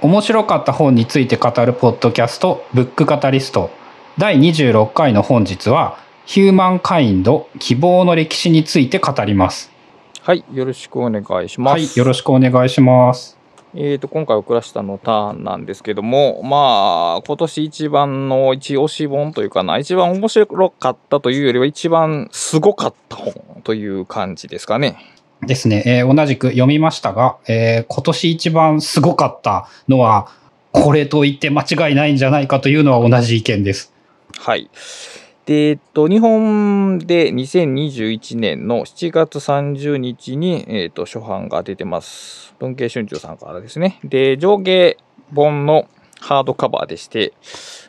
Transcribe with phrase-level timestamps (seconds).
[0.00, 3.70] 面白かった本について語るポッドキャストブックカタリスト。
[4.16, 9.72] 第26回の本日はヒューマンカインド希望の歴史について語ります。
[10.22, 11.72] はいよろしくお願いします。
[11.72, 13.36] はいよろしくお願いします。
[13.74, 24.96] えーと、今回送らしたのターンなんですけどもまあ今年一番の一押し本というかな一番面白かったというよりは一番すごかった本という感じですかね
[25.42, 30.28] ですね、えー、同じく読みましたが、えー、今年一番すごかったのは、
[30.72, 33.92] これと言って間違いないんじゃないかというのは同じ意見です。
[34.38, 34.70] はい。
[35.46, 42.54] で、えっと、日本で2021年の7月30日に、えっと、初版が出てます。
[42.58, 43.98] 文系春秋さんからですね。
[44.04, 44.96] で、上下
[45.34, 45.88] 本の
[46.20, 47.32] ハードカバーでして、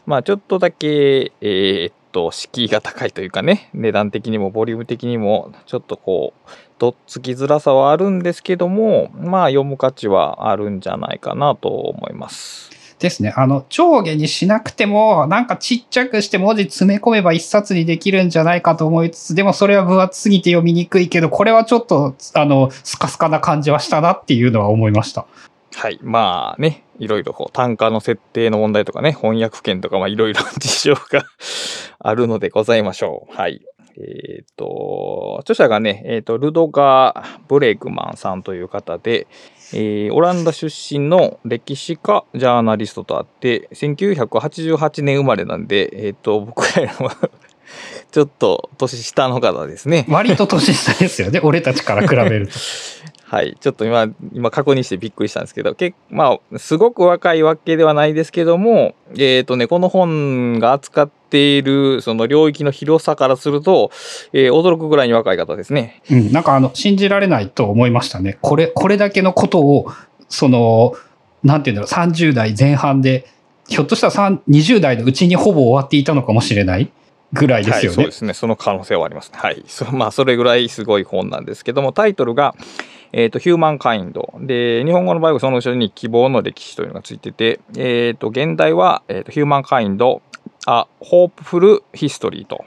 [0.06, 6.50] まあ、ちょっとだけ、えー、っと、敷居が高いというかね、値段的にもボリューム的にも、ちょっとこう、
[6.80, 12.70] とっつきづらさはあるんですけども、まあ、読む価値はあるんじゃないかなと思います。
[13.00, 13.34] ですね。
[13.36, 25.26] あの、上下にしなくても、なんかちっちゃくして文字詰め込めば一冊にできるんじゃないかと思いつつ、でもそれは分厚すぎて読みにくいけど、これはちょっと、あの、スカスカな感じはしたなっていうのは思いました。
[25.76, 26.00] はい。
[26.02, 31.24] まあね、いろいろこう単価の設定の問題とかね、翻訳権とか、まあいろいろ事情が
[32.00, 33.36] あるのでございましょう。
[33.36, 33.62] はい。
[34.02, 39.28] えっ、ー、と、著者がね、えっ、ー、と、ルドガー・ブレイクマンさんという方で、
[39.74, 47.10] えー、オランダ出身の歴史家、ジャーナリストとあって、1988年生まれなんで、えっ、と、僕らの
[48.12, 50.06] ちょっと年下の方ですね。
[50.10, 52.54] 割と年下ですよね、俺たちから比べると。
[53.30, 53.56] はい。
[53.60, 63.92] ちょっと今、今確認してびっくりしたんですけど、けまあ、すごく若いわけではないですけども、えっ、ー、とね、この本が扱っている、その領域の広さからすると、
[64.34, 66.02] えー、驚くぐらいに若い方ですね。
[66.10, 68.40] うん、なんかあの、信じられないと思いましたね。
[68.42, 69.92] これ、これだけのことを、
[70.28, 70.96] その、
[71.44, 73.28] なんていうんだろう、30代前半で、
[73.68, 74.14] ひょっとしたら
[74.50, 76.92] 20代のうちにほぼ終わっていたのかもしれない
[77.34, 77.88] ぐらいですよね。
[77.90, 78.34] はい、そうですね。
[78.34, 79.38] その可能性はありますね。
[79.40, 79.64] はい。
[79.68, 82.56] そまあ、それぐらいすごい本なんですけども、タイトルが、
[83.12, 84.34] えっ、ー、と、ヒューマンカインド。
[84.40, 90.22] で、日本語の場合はその後ろに希望の歴史というのがついてて、えっ、ー、と、現代は、えっ、ー、と、ヒューマンカインド、
[90.66, 92.66] あ、ホープフルヒストリーと。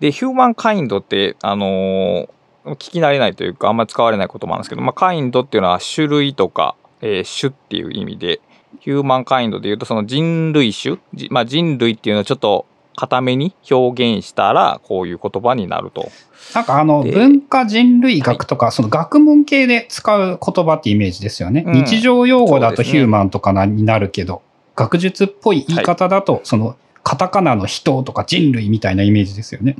[0.00, 2.28] で、ヒューマンカインドって、あの
[2.74, 8.40] 聞き慣れないというか、あんまり使われない言葉なんですけど、まあ、カインドっていうのは種類とか、えー、種っていう意味で、
[8.80, 10.98] ヒューマンカインドでいうと、その人類種、
[11.30, 16.10] まあ、人類っていうのはちょっと固めに表現したら、こういう言葉になると。
[16.54, 21.64] なんかあの、文化人類学とか、その学問系で使う言葉ってイメージですよね。
[21.66, 24.40] うん、日常用語だとヒューマンとかになるけど、ね、
[24.74, 29.76] 学術っぽい言い方だと、その、カタカナの人とか人類みたいなイメージですよね。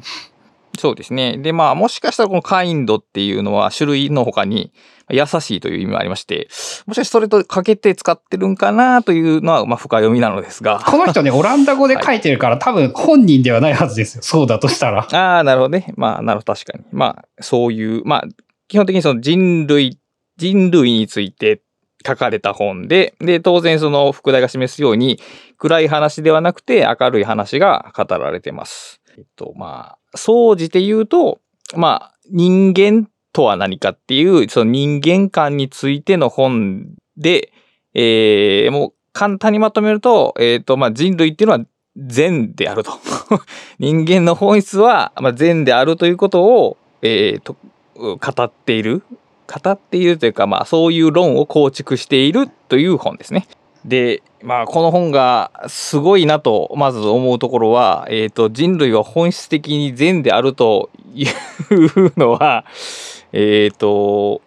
[0.76, 1.38] そうですね。
[1.38, 4.72] で、まあ、もしかしたらこのカインドっていうのは種類の他に
[5.10, 6.48] 優しいという意味がありまして、
[6.86, 10.80] もしかしてそれとかけて使ってるんかなというのは、まあ、深読みなのですが。
[10.80, 14.22] この人ね、オランダ語で書いてるから、はい、多分本人ではないはずですよ。
[14.22, 15.06] そうだとしたら。
[15.12, 15.92] ああ、なるほどね。
[15.96, 16.84] まあ、なるほど、確かに。
[16.90, 18.24] まあ、そういう、まあ、
[18.68, 19.98] 基本的にその人類、
[20.36, 21.62] 人類について
[22.06, 25.20] 書かれた本で、で、当然その副題が示すように、
[25.58, 29.00] 暗い話ではなくて明るい話が語られてます。
[29.16, 31.40] えっと、まあ、総じて言うと、
[31.74, 37.52] まあ、人間とは何かっていう、その人間観についての本で、
[37.94, 41.64] えー、もう簡単にまとめると、えっ、ー、と、まあ、人類っていうのは
[41.96, 42.92] 善であると。
[43.78, 47.56] 人間の本質は、まあ、善であるということを、えー、と、
[47.94, 49.02] 語っている。
[49.46, 53.46] 語っているというか、まあ、そういう論を構築しているという本ですね。
[53.86, 62.64] で、まあ、この本がすごいなと、まず思うところは、えっ、ー、と、人類は本質的に善であるというのは、
[63.32, 64.42] えっ、ー、と、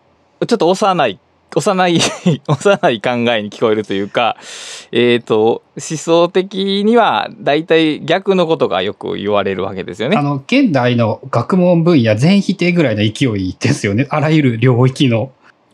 [0.46, 1.20] ちょっと幼い、
[1.56, 2.00] 幼い
[2.48, 4.36] 幼い考えに聞こえるというか、
[4.92, 10.18] えっ、ー、と、思想的には大体逆のことがよく言われるわけですよね。
[10.18, 14.06] あの、現代の学問分野全否定ぐらいの勢いですよね。
[14.10, 15.32] あらゆる領域の。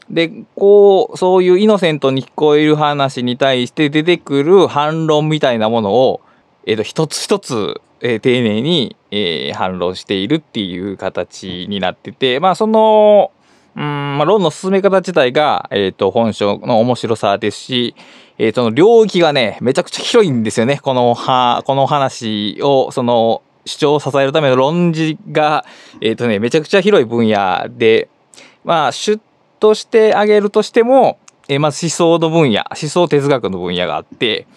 [0.10, 6.22] で、こう、そういうイノセントに聞こえる話に対して出てくる反論みたいなものを、
[6.66, 13.32] え、ー、と、一つ一つ、えー、丁寧に、えー、反論しているっていう形になってて、まあ、その、
[13.76, 17.96] うん、まあ、論の進め方自体が、えっ、ー、と、本書の面白さですし、
[18.38, 20.80] えっ、ー、と、領域がね、めちゃくちゃ広いんですよね。
[20.82, 25.66] このは、この話を、その、主張を支えるための論じが、
[26.00, 28.08] えっ、ー、とね、めちゃくちゃ広い分野で、
[28.64, 29.20] まあ、主
[29.60, 31.18] として挙げるとしても、
[31.48, 34.48] えまず思想の分野、思想哲学の分野があって、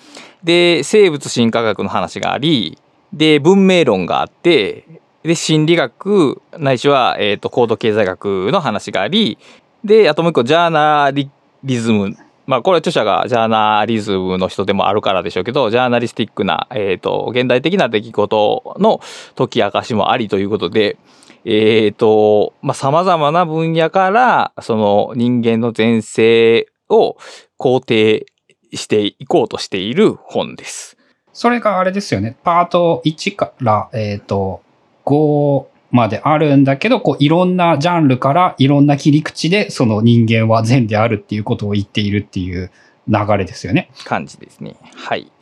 [0.43, 2.79] で、生物進化学の話があり、
[3.13, 4.85] で、文明論があって、
[5.23, 9.39] で、心理学、ないしは、え、ー、と、高度経済学の話があり、
[9.85, 11.31] で、あともう一個、ジャーナリ
[11.77, 12.17] ズム。
[12.47, 19.01] まあこれは著者がジャーナリズムの人でもあるからでしょうけど、ジャーナリスティックな、えっ、と、現代的な出来事の
[19.37, 20.97] 解き明かしもありということで、
[21.45, 27.17] えっ、と、まあ様々な分野から、その人間の前世を
[27.59, 28.27] 肯定
[28.73, 30.97] していこうとしている本です。
[31.33, 32.37] それがあれですよね。
[32.43, 34.63] パート1から、えっ、と、
[35.05, 42.71] 5まであるんだけど、こう、いろんなジャンルからいろんな切り口で、その人間は善であるっていうことを言っているっていう
[43.09, 43.91] 流れですよね。
[44.05, 44.77] 感じですね。
[44.95, 45.33] はい。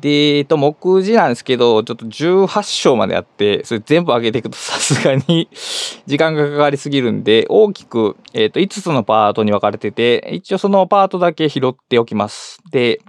[0.00, 5.48] で、えっと、目次なんですけど、ちょっと18章まであって、それ全部上げていくとさすがに
[6.06, 12.60] 時間がかかりすぎるんで、大きく、えっと、5つのパートに分かれてて、一応そのパートだけ拾っておきます。
[12.70, 13.00] で、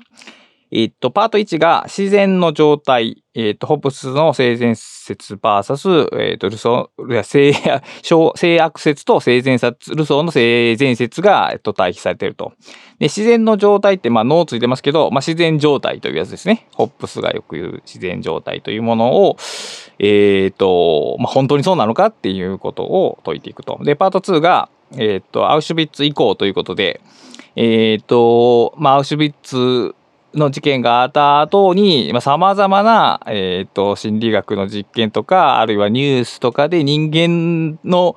[0.71, 7.54] えっと、パート1が自然の状態、えっと、ホップスの性善説 VS、えっと、ルソー、いや性、
[8.36, 12.54] 性悪説と性善説、ルソーの性善説が、えっと、対比されていると。
[13.00, 16.68] で、自然の状態って、まあ、脳ついてますけど、まあ、自然状態というやつですね。
[16.75, 19.38] ホップスがよく言う自然状態というものを、
[19.98, 23.80] えっ、と、まあ、本当にそうなのかっていうことを解いていくと。
[23.83, 27.01] で、パート2が、えっ、と、アウシュビッツ以降ということで、
[27.56, 29.95] えっ、と、まあ、アウシュビッツ
[30.34, 38.16] の事件があった後に、まあ、様々な、えっ、と、心理学の実験とか、あるいはニュースとかで人間の、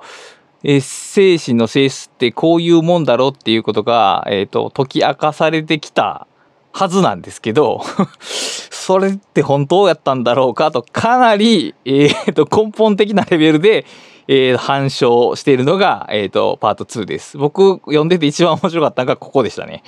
[0.63, 6.27] えー精神の性質ってこういうもんだろうっていうことが、えっ、と、解き明かされてきた
[6.71, 7.81] はずなんですけど、
[8.19, 13.85] それって本当やったんだろうかと、かなり、えーと、根本的なレベルで、
[14.27, 17.37] えー反証しているのが、えっ、と、パート2です。
[17.37, 19.83] 僕、読んでて一番面白かったのがここでしたね。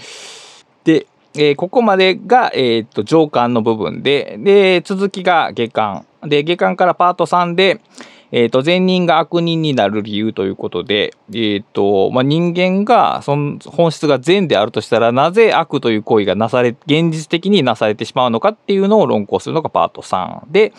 [0.83, 6.05] で、えーここまでが、えっ、と、上巻の部分で、で、続きが下巻。
[6.23, 7.81] で、下巻からパート3で、
[8.31, 20.73] えっ、と、善人が悪人になる理由ということで、えっ、と、まあ、人間が、その本質が善であるとしたら、なぜ悪という行為がなされ、現実的になされてしまうのかっていうのを論考するのがパート3で、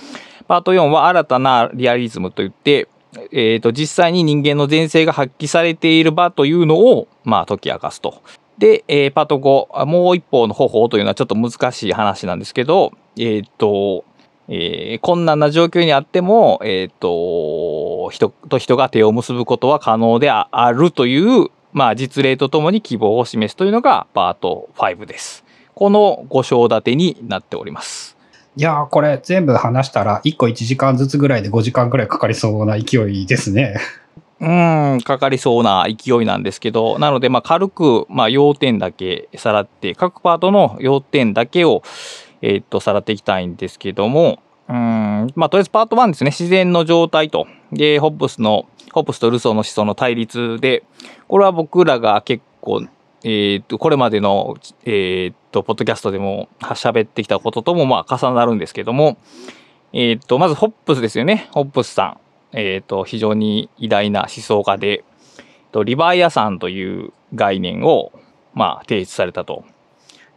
[0.49, 2.89] パート4は新たなリアリズムといって、
[3.33, 8.23] えっ、と、実際に人間の前世が発揮されている場というのを、まあ、解き明かすと。
[8.59, 14.05] で、えーパート5、もう一方の方法というのはちょっと難しい話なんですけど、えっ、と、
[14.49, 25.45] えー困難な状況にあっても、えっ、と、人と人が手を結ぶことは可能でああるという、まあ、実例とともに希望を示すというのがパート5です。
[25.75, 28.17] この5章立てになっております。
[28.57, 33.77] いやー、これ全部話したら、1個1時間ずつぐらいで5時間ぐらいかかりそうな勢いですね。
[34.39, 41.83] うん、かかりそうな勢いなんですけど、なので、まあ、軽く、まあ、要点だけさらって、各パートの要点だけを、
[42.43, 47.47] えーっと、さらっていきたいんですけども、うん、まあ、とりあえずパート1ですね、自然の状態と。
[47.73, 50.85] で、ホップスの、ホップスとルソーの思想の対立で、
[51.29, 52.87] これは僕らが結構、
[53.25, 59.17] えーっと、これまでの、えーっと、ポッドキャストでも喋ってきたこととも、まあ、重なるんですけども、
[59.93, 61.49] えっと、まずホップスですよね。
[61.53, 62.26] ホップスさん。
[62.57, 65.05] えー、と非常に偉大な思想家で、
[65.73, 68.13] とリバイアさんという概念を、
[68.55, 69.65] まあ、提出されたと。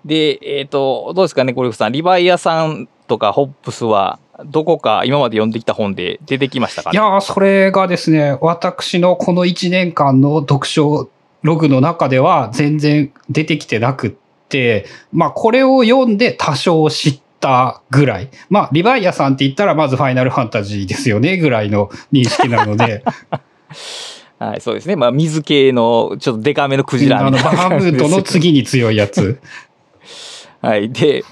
[0.05, 1.91] で、えっ、と、どうですかね、ゴルフさん。
[1.91, 6.97] リバイアさんとかホップスは、どこか今まで読んできた本で出てきましたかね？
[6.97, 11.09] いや、それがですね、私のこの1年間の読書
[11.41, 14.13] ログの中では全然出てきてなくっ
[14.47, 18.29] て、まあこれを読んで多少知ったぐらい。
[18.49, 23.03] まあリヴァイアさんって言ったらまずファイナルファンタジーですよねぐらいの認識なので、
[24.39, 24.95] はい、そうですね。
[24.95, 29.39] まあ、水系のちょっとデカめのクジラあのバみたいなハムートの次に強いやつ。
[30.61, 30.89] はい。
[30.91, 31.23] で、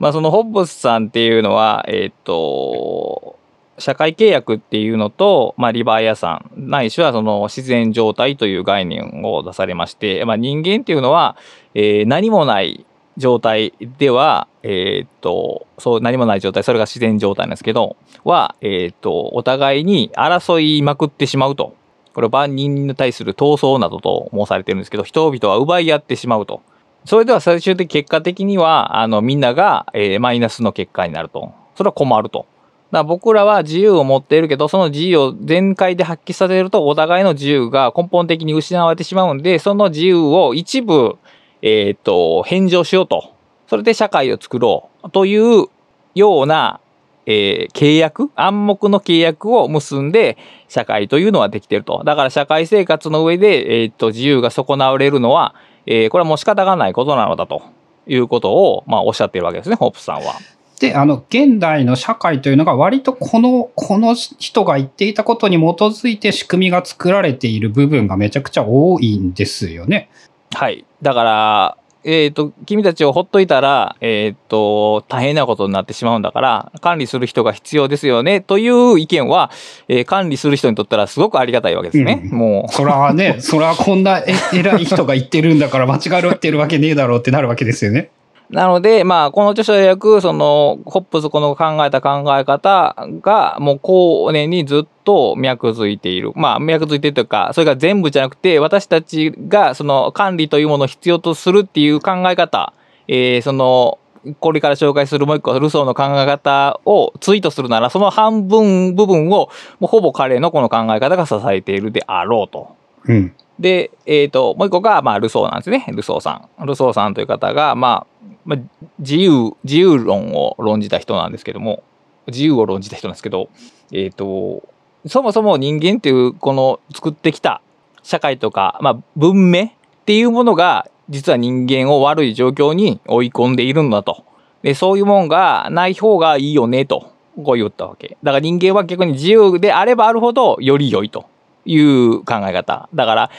[0.00, 3.38] まあ、そのホッブスさんっていうのは、えっ、と、
[3.78, 11.36] 社会契約っていうのと、まあ、リバイアさん、ないしはその自然状態という概念を出されまして、まあ、人間っていうのは、
[11.74, 12.84] えー何もない
[13.16, 21.74] 状態では、えっ、と、そう、何もない状態、それが自然状態なんですけど、は、えっ、と、お互いに争いまくってしまうと。
[22.14, 26.62] これ万人に対する闘争などと申されてるんですけど、人々は奪い合ってしまうと。
[27.04, 31.52] それでは最終的結果的には、あの、みんなが、えーマイナスの結果になると。
[31.76, 32.46] それは困ると。
[32.90, 41.18] だから僕らは自由を持っているけど、その自由を全開で発揮させると、お互いの自由が根本的に失われてしまうんで、その自由を一部、
[41.62, 43.32] えっ、と、返上しようと。
[43.68, 45.10] それで社会を作ろう。
[45.10, 45.66] という
[46.14, 46.80] ような、
[47.26, 50.36] えー契約暗黙の契約を結んで、
[50.68, 52.02] 社会というのはできていると。
[52.04, 55.54] だから社会生活の上で、えーっと、自由が損なわれるのは、
[55.86, 57.62] えーこれはもう仕方がないことなのだと
[58.06, 60.34] いうことを、まあ、おっしゃっているわけですね、ホープさんは。
[60.80, 70.10] で、あの、現代の社会というのが割とこの、この人が言っていたことに基づいて仕組みが作られている部分がめちゃくちゃ多いんですよね。
[70.52, 70.85] はい。
[71.02, 71.76] だから、
[72.08, 79.50] えっ、と、君たちをほっといたら、えっ、と、大変なことになってしまうんだから、管理する人が必要ですよね、という意見は、
[79.88, 82.22] えー管理する人にとったらすごくありがたいわけですね。
[82.30, 82.72] うんもう。
[82.72, 88.10] そらね、そらこんなえ偉い人が言ってるんだから間違ってるわけねえだろうってなるわけですよね。
[88.50, 96.32] なので、まあ、この著者で訳、その、ホップスこの考えた考え方が、もう後年にずっと脈づいている。
[96.36, 102.72] まあ、脈づいてるというか、それが全部じゃなくて、私たちが、その、管理というものを必要とするっていう考え方、
[103.08, 103.98] えーその、
[104.40, 109.50] これから紹介するもう一個、ルソーの考え方をツイートするなら、その半分部分を、も
[109.82, 112.76] うほぼ彼のこの考え方が支えているであろうと。
[113.04, 113.34] うん。
[113.58, 115.86] で、えっ、と、もう一個が、まあ、ルソーなんですね。
[115.88, 116.66] ルソーさん。
[116.66, 118.58] ルソーさんという方が、まあ、まあ、
[118.98, 121.82] 自由、自由論を論じた人なんですけども、
[122.26, 123.48] 自由を論じた人なんですけど、
[123.92, 124.62] えっ、と、
[125.06, 127.62] そもそも人間っていう、この作ってきた
[128.02, 129.70] 社会とか、まあ、文明っ
[130.04, 134.24] ていうものが、実は人間を悪い状況に追い込んでいるんだと。
[134.62, 138.18] で、そういうもんがない方がいいよね、と、こう言ったわけ。
[138.22, 141.26] だから人間は逆に自由であればあるほど、より良いと
[141.66, 142.88] いう考え方。
[142.94, 143.30] だから、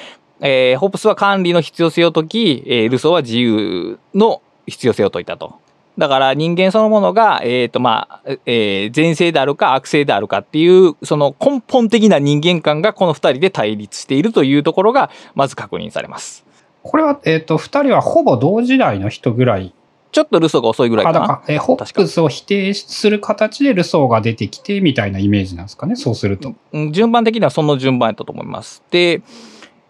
[0.41, 5.55] えーホップスは管理の必要性を解き、えールソーは自由の必要性を説いたと。
[5.97, 16.45] だから人間そのものが、えっ、とまあ、えー善性であるか悪性であるかっていう、その根本的な人間観がこの二人で対立しているというところが、まず確認されます。
[16.83, 19.73] これは、えっ、と、二人はほぼ同時代の人ぐらい。
[20.11, 21.19] ちょっとルソーが遅いぐらいかな。
[21.19, 26.53] あだから、えーホップスを否定する形でルソーが出てきてみたいなイメージなんですかね、そうすると。
[26.73, 28.83] うん順番的にはその順番やったと思います。
[28.91, 29.21] で、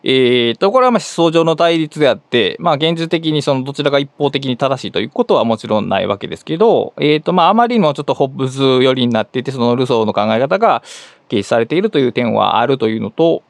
[0.03, 10.81] えー、と、これはまあ思想上の対立であって、まあ現実的にそのどちらが一方的に正しいということはもちろんないわけですけど、えー、と、まああまりにもちょっとホップス寄りになっていて、そのルソーの考え方が
[11.29, 13.43] 掲示されているという点はあるというのと、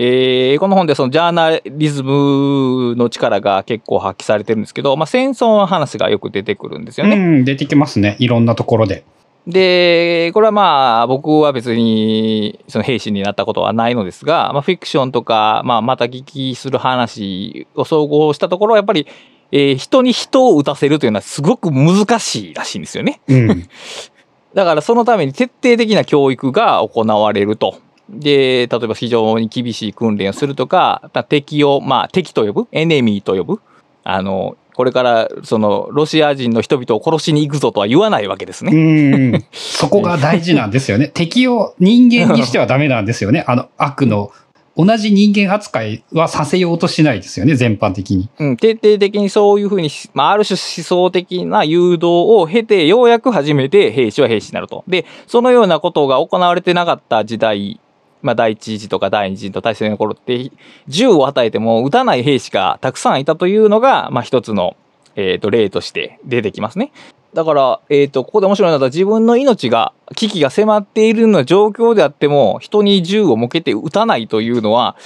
[0.00, 7.16] えーこの本でそのジャーナリズムの力が結構発揮されてるんですけど、まあ戦争の話がよく出てくるんですよね。
[7.16, 8.16] うん、出てきますね。
[8.20, 9.02] いろんなところで。
[9.48, 19.08] で、これはまあ僕は別にその兵士になったことはないのですが、まあ、フィクションとか、まあ、また聞きする話を総合したところやっぱり、
[19.50, 23.20] えー人に人を撃たせるというのはすごく難しいらしいんですよね。
[23.26, 23.68] うん。
[24.54, 27.78] だからそのために徹底的な教育が行われると。
[28.08, 33.60] で、例えば非常に厳しい訓練をするとか、まあ敵を、まあ敵と呼ぶ、エネミーと呼ぶ？
[34.04, 38.72] あの、これからそのロシア人の人々を殺しに行くぞとは言わないわけですね。
[38.72, 39.44] うん。
[39.52, 41.10] そこが大事なんですよね。
[41.14, 43.44] 敵を人間にしてはダメなんですよね。
[43.48, 44.30] あの悪の、
[44.76, 48.28] 同じ人間扱いはさせようとしないですよね、全般的に。
[48.38, 54.84] うん、徹底的にそういうふうにし、まあ、ある種思想的な誘導を経て、ようやく初めて兵士は兵士になると。
[54.86, 57.80] で、そのようなことが行われてなかった時代、
[58.22, 60.50] まあ、第一次とか第二次と大戦の頃って、
[60.86, 64.76] 銃を与えても撃たない兵士がたくさんいたというのが、まあ、一つの、
[65.16, 66.92] えっ、と、例として出てきますね。
[67.34, 74.96] だから、えっ、と、ここで面白いのは自分の命が、危機が迫っているような状況であっても、人に銃を向けて撃たないというのは、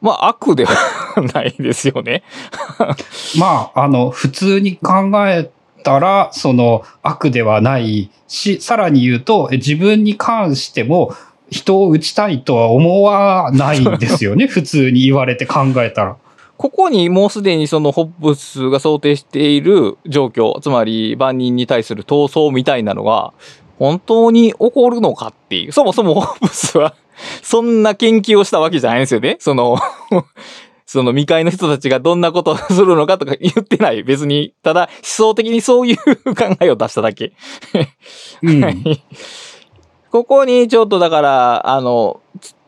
[0.00, 0.74] まあ、悪では
[1.34, 2.22] ないですよね。
[3.38, 5.50] まあ、あの、普通に考え
[5.82, 11.12] たら、その悪ではないし、さらに言うと、自分に関しても
[11.50, 14.46] 人を撃ちたいとは思わないんですよね。
[14.48, 16.16] 普通に言われて考えたら。
[16.56, 23.32] ここにもうすでにそのホップスが想定している状況、つまり万人に対する闘争みたいなのが、
[23.78, 25.72] 本当に起こるのかっていう。
[25.72, 26.94] そもそもホップスは、
[27.42, 29.38] そんな研究をしたわけじゃないんですよね。
[29.40, 29.78] その、
[30.84, 34.02] その未開の人たちがどんなことをするのかとか言ってない。
[34.02, 37.32] 別に、ただ思想的にそういう考えを出しただけ。
[38.42, 38.84] うん。
[40.10, 42.20] ここにちょっとだから、あの、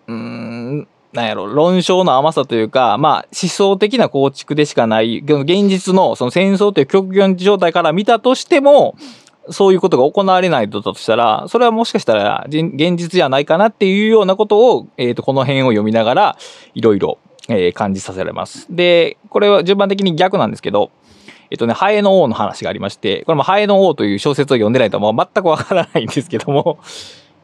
[0.07, 8.97] うん、なんやろ、論証の甘さというか、まあ、思想的な構築でしかない、現実のその戦争という極限状態から見たとしても、
[9.51, 16.39] そういうことが行われないととしたら、それはもしかしたら現実じゃないかなっていうようなことを、えっ、と、この辺を読みながら、
[16.75, 17.19] いろいろ、
[17.49, 18.69] えー感じさせられます。
[18.71, 20.93] で、これは順番的に逆なんですけど、
[21.51, 26.79] えっとね、ハエの王の話がありまして、これもハエの王という小説を読んでないとも全くわからないんですけども、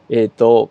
[0.09, 0.69] えっと、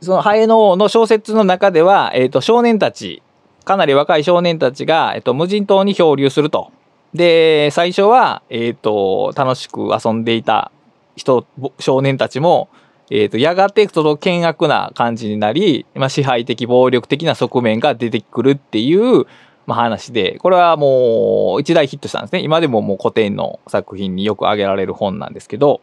[0.00, 3.22] そのハエの王の小説の中では、えっと、少年たち、
[3.64, 6.72] かなり若い少年たちが、えっと、無人島に漂流すると。
[7.14, 10.70] で、最初は、えっと、楽しく遊んでいた
[11.16, 11.46] 人、
[11.78, 12.68] 少年たちも、
[13.10, 19.26] えっと、やがてその険悪な感じになり、まあ、支配的、暴力的な側面が出てくるっていう、
[19.66, 22.40] まあ、話で、これはもう一大ヒットしたんですね。
[22.40, 25.80] 今でももう古典の作品によく挙げられる本なんですけど、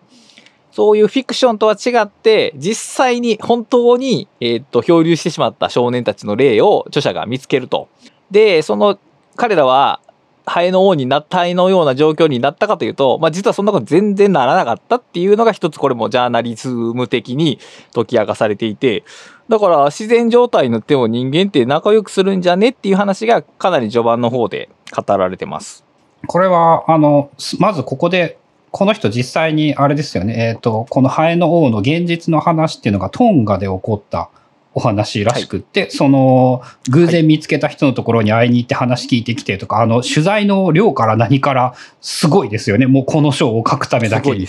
[0.77, 7.89] そういうフィクションとは違って、実際に本当に、えっと、漂流してしまった少年たちの例を著者が見つけると。
[8.29, 8.99] で、その
[9.35, 10.01] 彼らは、
[10.45, 17.57] ハエの王になったハエのような状況になったかというと、まあ、実はそんなこと全然ならなかったっていうのが一つこれもジャーナリズム的に
[17.95, 19.03] 解き明かされていて、
[19.49, 25.83] だから自然状態になっても人間って仲良くするんじゃねっていう話がかなり序盤の方で語られてます。
[26.27, 28.37] これは、あの、まずここで、
[28.77, 34.29] この人実際にあれですよね、えっ、ー、と、このハエの王の現実の話っていうのがトンガで起こった
[34.75, 42.85] お話らしくって、はい、その、偶然見つけた人のところに会いに行って話聞いてきてとか、あの、取材の量から何からすごいですよね。
[42.85, 44.45] もうこの章を書くためだけに。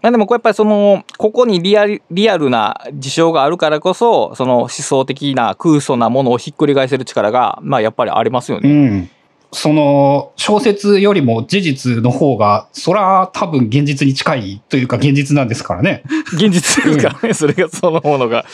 [0.00, 8.70] でもこれやっぱりその、ここにリアルリアルな事象があるからこそ、その思想的な空想なものをひっくり返せる力が、まあやっぱりありますよね。
[8.70, 9.10] うん
[9.52, 16.02] その小説よりも事実の方が、そら多分現実に近いというか現実なんですからね。
[16.34, 18.44] 現実ですからね、うん、それがそのものが。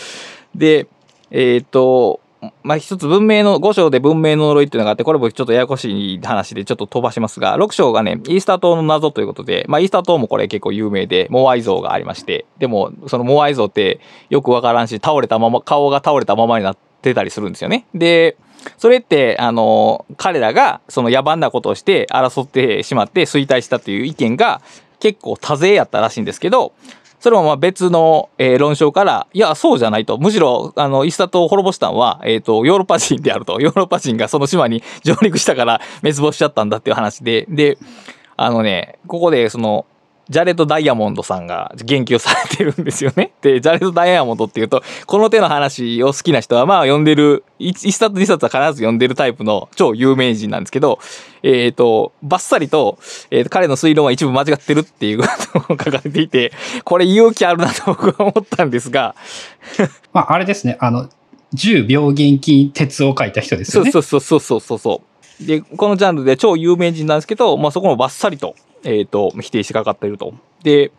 [0.55, 0.87] で、
[1.31, 2.21] えっ、ー、と、
[2.63, 14.01] まあ、一つ文明の、5章で文明の呪いっていうのがあって、これもちょっとややこしい話でちょっと飛ばしますが、6章がね、イースター島の謎ということで、まあ、イースター島もこれ結構有名で、モアイ像がありまして、でも、そのモアイ像って
[14.31, 17.87] よくわからんし、倒れたまま、顔が倒れたままになってたりするんですよね。
[17.95, 18.37] で、
[18.79, 24.61] それって、あの、彼らがその野蛮なことをして争ってしまって衰退したという意見が
[25.01, 26.73] 結構多勢やったらしいんですけど、
[27.21, 30.19] それもまあ別の、えー、論証から、いや、そうじゃないと。
[30.19, 33.59] むしろ、あの、イスタ島を滅ぼしたのは、えっ、ー、と、ヨーロッパ人であると。
[33.61, 37.79] ヨーロッパ人がその島に 上陸したから滅亡しちゃったんだっていう話で、で、
[38.37, 39.87] あのね、ここでその、
[40.29, 43.33] ジャレット・ダイヤモンドさんが言及されてるんですよね。
[43.43, 50.99] で、ジャレット・ダイヤモンドっていうと、この手の話を好きな人は、まあ読んでる、一冊二冊は必ず読んでるタイプの超有名人なんですけど、
[51.43, 52.99] えっ、ー、と、バッサリと、
[53.31, 56.53] えー、彼の推論は一部間違ってるっていう ことを書かれていて、
[56.85, 59.15] これ勇気あるなと僕は思ったんですが。
[60.13, 61.09] まあ、あれですね、あの、
[61.55, 63.93] 10病原菌鉄を書いた人ですよね。
[63.93, 65.03] そうそうそうそうそうそ
[65.41, 65.47] う。
[65.47, 68.55] で、このジャンルで超有名人なんですけど、まあそこもバッサリと、
[68.87, 70.35] えっ、ー、と、否定してかかっていると。
[70.63, 70.93] で、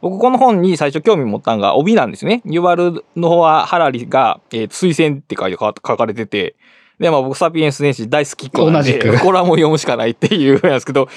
[0.00, 2.42] 僕この本に最初興味持ったのが帯なんですね。
[2.44, 6.56] ユバルの方はハラリが、えー、推薦って書いて書かれてて、
[6.98, 11.08] で、まあ僕サピエンス電子大好きっ子なんで、これはもう読むしかないっていうなんですけど、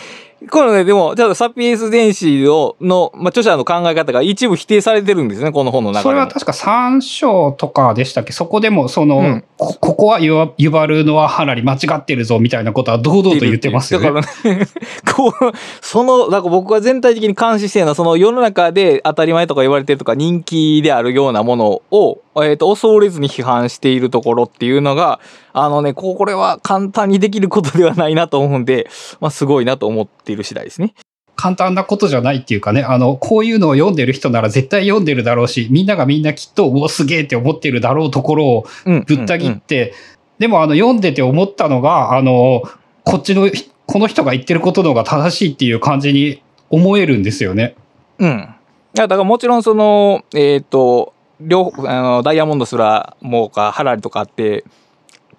[0.50, 6.04] このね、でも、ちょっとサピエンス電子を、の、まあ、著者の考え方が一部否定されてるんですね、この本の中で。
[6.04, 8.34] それは確か3章とかでしたっけ？
[8.34, 14.12] そこでも、その、うん、こここはユバルノア・ハラリ間違ってるぞみたいなことは堂々と言ってますよね。
[14.12, 14.68] だからね、
[15.16, 15.34] こう、
[15.82, 25.20] その、だから僕は全体的に監視してるのは、その世の中で当たり前とか言われてるとか人気であるようなものを、えっ、ー、と、恐れずに批判しているところっていうのが、
[25.54, 28.90] あのね、これは簡単にできることではないなと思うんで、
[29.22, 30.94] まあ、すごいなと思っている次第ですね。
[31.36, 39.94] 簡単なことじゃないっていうかね、あの、こういうのを読んでる人なら絶対読んでるだろうし、みんながみんなきっと、おすげえって思ってるだろうところをぶった切って、
[40.40, 42.64] でもあの、読んでて思ったのが、あの、
[43.04, 43.50] こっちの、
[43.86, 47.76] この人が言ってることの方が正しいっていう感じに思えるんですよね。
[48.20, 48.48] うん。
[48.94, 54.64] だからもちろんその、えっ、ー、と、両あのダイヤモンドすらもうかハラリとかあって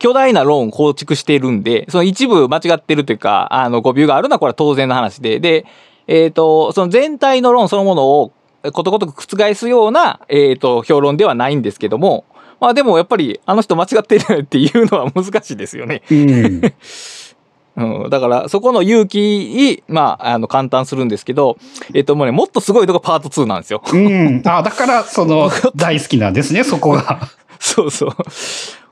[0.04, 5.64] 巨大なローン構築しているんで、その一部間違ってるというか、あの、誤謬があるのはこれは当然の話で、で、
[6.06, 8.32] えっ、ー、と、その全体の論そのものを
[8.74, 12.26] ことごとく覆すような、えっ、ー、と、評論ではないんですけども、
[12.60, 16.02] まあでもやっぱりあの人間違ってるっていうのは難しいですよね。
[16.10, 16.60] うん。
[18.04, 21.56] うん、だからそこの勇気に、まあ、あの簡単するんですけど、
[21.94, 23.82] えっ、ともうね、もっとすごいのがパート2なんですよ。
[23.90, 24.42] うん。
[24.44, 27.20] あだからその大好きなんですね、そこが。
[27.58, 28.10] そうそう。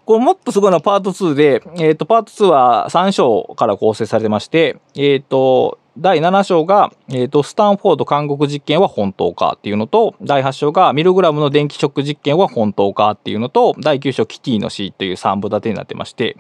[0.05, 16.37] これもっとすごいのはパート2で、えっ、ー、と、パート2は3章から構成されてまして、えっ、ー、と、第7章が、えっ、ー、と、スタンフォード韓国実験は本当かっていうのと、第8章がミルグラムの電気ショック実験は本当かっていうのと、第9章キティの死という3部立てになってまして、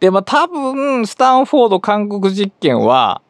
[0.00, 3.20] で、まあ多分、スタンフォード韓国実験は、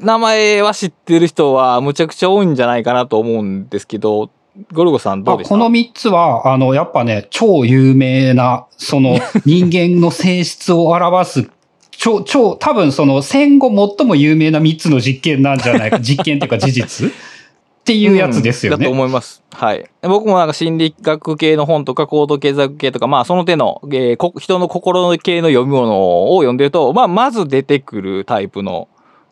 [0.00, 4.30] 名前は知ってる人はむちゃくちゃ多いんじゃないかなと思うんですけど、
[4.72, 11.50] ゴルゴさんどうですかこの3つは、あの、やっぱね、超有名な、その 人間の性質を表す、
[11.90, 17.12] 超、超、多分その戦後最も有名な3つの実験なんじゃないか、 実験っていうか事実？
[17.80, 19.42] っていうやつですよね、うん、だと思います。
[19.52, 19.90] はい。
[20.02, 28.88] 僕もなんか心理学系の本とか行動経済学系とか、まあその手の、えー、人の心の系の読み物を読んでると、まあまず出てくるタイプの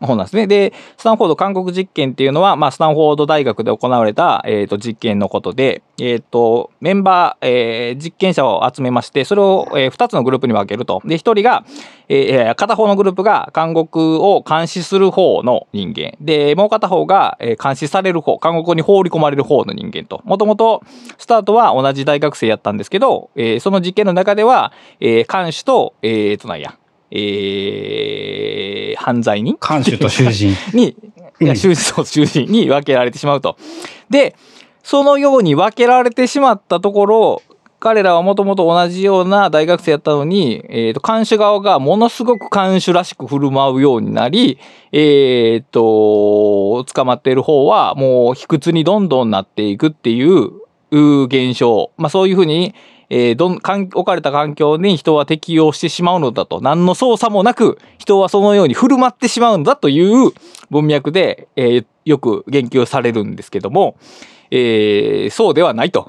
[0.07, 0.47] 本なんですね。
[0.47, 11.03] で、スタンフォード韓国実験っていうのは、まあ、スタンフォード大学で行われた、え、ー、と、実験のことで、え、ー、と、メンバー、えー、実験者を集めまして、それを、えー、2つのグループに分けると。
[11.05, 11.65] で、1人が、
[12.09, 16.13] えー、片方のグループが韓国を監視する方の人間。
[16.21, 20.23] で、もう片方が、えー、監視される方、韓国に放り込まれる方の人間と。
[20.25, 20.83] もともと、
[21.19, 26.77] スタートは同じ大学生やったんですけど、えー、その実験の中では、えー、監視と、えー、となんや、
[27.11, 29.57] えー、犯罪人？
[29.59, 30.55] 看守と囚人。
[30.75, 30.97] に、
[31.40, 33.57] いや、うん囚人囚人に分けられてしまうと。
[34.11, 34.37] で、
[34.83, 37.42] そのように分けられてしまったところ、
[37.81, 44.59] 彼らはもともと同じような大学生やったのに、えっ、と、看守側がものすごく看守らしく振る舞うようになり、
[44.90, 50.51] えっ、と、捕まっている方はもう卑屈にどんどんなっていくっていう、
[50.90, 51.92] う現象。
[51.97, 52.75] まあそういうふうに、
[53.11, 56.61] えーどん、かん置かれた環境に人は適応してしまうのだと。
[56.61, 60.33] 何の操作もなく、人はそのように振る舞ってしまうんだという
[60.71, 63.97] 文脈で、えーよく言及されるんですけども、
[64.51, 66.09] えーそうではないと。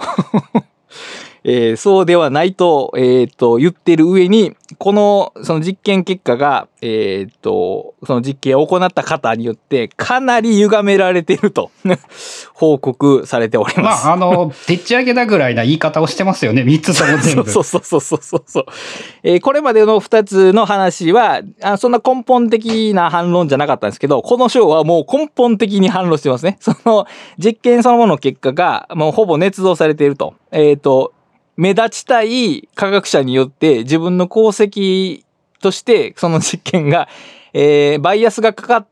[1.43, 11.71] えーそうではないと、えーと、言ってる上に、この、その実験結果が、えーと、その実験を行った方によって、かなり歪められていると、
[12.53, 14.05] 報告されております。
[14.05, 16.61] まあ、あの、でっち上げだぐらいな言い方をしてますよね。
[16.61, 17.49] 3つとも全部。
[17.49, 18.65] そうそうそうそうそうそう。
[19.23, 26.57] えーこれまでの2つの話はあ、そんな根本的な反論じゃなかったんですけど、この章はもう根本的に反論してますね。
[26.59, 30.35] その実験そのものの結果がもうほぼ捏造されていると。
[30.51, 31.13] えっ、と、
[31.59, 35.25] 目立ちたい科学者によって自分の功績
[35.59, 37.09] としてその実験が、
[37.51, 38.87] えーバイアスがかかっ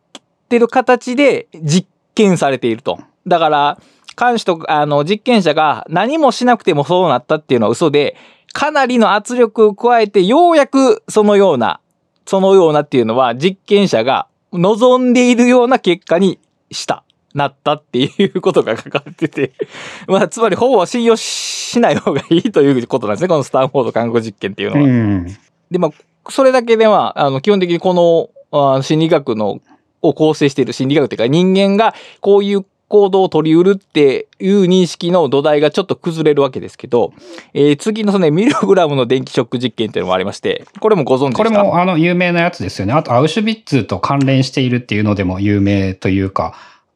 [0.49, 2.99] てる形で実験されていると。
[3.25, 3.80] だから、
[4.19, 8.17] 監視とあの実験者が何もしなくてもそうなったっていうのは嘘で、
[8.51, 11.80] かなりの圧力を加えてようやくそのような、
[12.25, 16.38] そのようなっていうのは実験者が望んでいるような結果に
[16.69, 17.06] した。
[17.38, 19.52] なったっていうことが書かれてて、
[20.08, 23.28] まあ、つまりほぼ信用しない方がいいということなんですね。
[23.28, 24.84] このスタンフォード看護実験っていうのは。
[24.84, 25.26] うん。
[25.71, 28.30] で、まあ、それだけでは、あの、基本的にこの、
[28.78, 29.60] あ心理学の、
[30.02, 37.12] を構成している心理学というか、人間がこういう行動を取り得るっていう認識の土台がちょっと崩れるわけですけど、
[37.54, 41.38] えー次のそのね、ミルグラムの電気ショック実験っていうのもありまして、これもご存知ですか？
[41.38, 42.93] これもあの有名なやつですよね。
[42.93, 46.54] あとアウシュビッツと関連しているっていうのでも有名というか、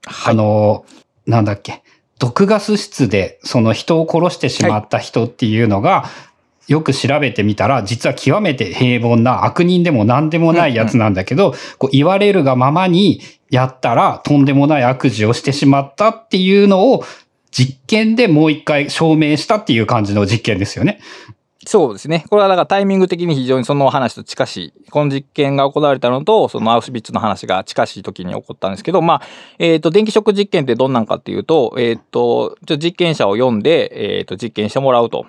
[0.07, 0.85] あの、
[1.25, 1.83] なんだっけ、
[2.19, 6.05] 毒ガス室でその人を殺してしまった人っていうのが、
[6.67, 17.03] よく調べてみたら、実は極めて平凡な悪人でも何でもないやつなんだけど、こう言われるがままにやったらとんでもない悪事をしてしまったっていうのを
[17.51, 21.01] 実験でもう一回証明したっていう感じの実験ですよね。
[21.67, 22.25] そうですね。
[22.29, 24.89] これはだからタイミング的に非常にその話と近しい。
[24.89, 29.21] この実験が行われたのと、そのアウシビッツの話が近しい時に起こったんですけど、まあ、
[29.59, 35.27] えっ、と、電気ショック実験ってどんなんかっていうと、えっ、と、ちょ実験者を読んで、えっ、と、実験してもらうと。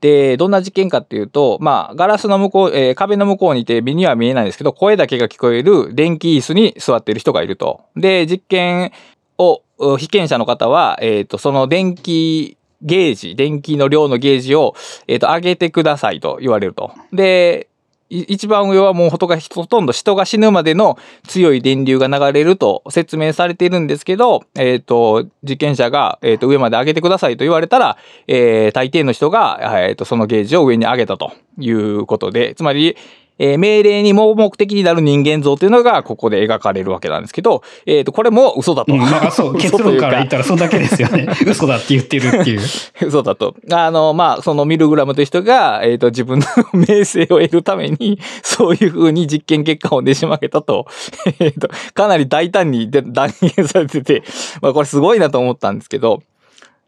[0.00, 7.82] で、どんな実験かっていうと、まあ、ガラスの向こう、えー壁の向こうにいて目には見えないんですけど、声だけが聞こえる電気椅子に座っている人がいると。
[7.94, 8.90] で、実験
[9.38, 9.62] を、
[9.98, 14.74] 被験者の方は、えっ、と、その電気ゲージ、電気の量のゲージを、
[15.06, 16.92] えっ、と、上げてくださいと言われると。
[17.12, 17.68] で、
[18.12, 32.96] 一番上はもうほとがほとんど人が死ぬまでの強い電流が流れると説明されているんですけど、えっ、と、実験者が、えっ、と、上まで上げてくださいと言われたら、えー大抵の人が、えっ、と、そのゲージを上に上げたということで、つまり、
[33.38, 38.92] えー命令に盲目的になる人間像というのがここで描かれるわけなんですけど、えっ、と、これも嘘だと。
[38.92, 41.28] うん、まあそう、 結論から言ったらそんだけですよね。
[41.46, 42.60] 嘘だって言ってるっていう。
[43.06, 43.54] 嘘だと。
[43.70, 50.86] あの、まあ、そのミルグラムという人が、えっ、と、自分の名声を得るために、そういう風に実験結果をねし曲げたと、
[51.38, 54.22] えっ、と、かなり大胆にで断言されてて、
[54.60, 56.22] まあ、これすごいなと思ったんですけど、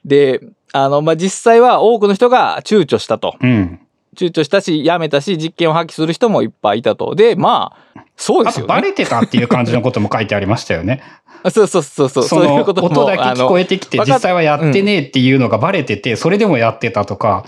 [0.04, 0.40] で、
[0.72, 3.36] あの、まあ、実際は多くの人が躊躇したと。
[3.40, 3.80] うん。
[4.14, 7.14] 躊躇したし、やめたし、実験を破棄する人もいっぱいいたと。
[7.14, 8.68] で、まあ、そうですよね。
[8.68, 11.02] バレてたっていう感じのことも書いてありましたよね。
[11.50, 12.24] そうそうそうそう。
[12.24, 17.44] そそういのうことも音だけ聞こえてきて、実際はやってねえっていうのがバレてて、それでもやってたとか、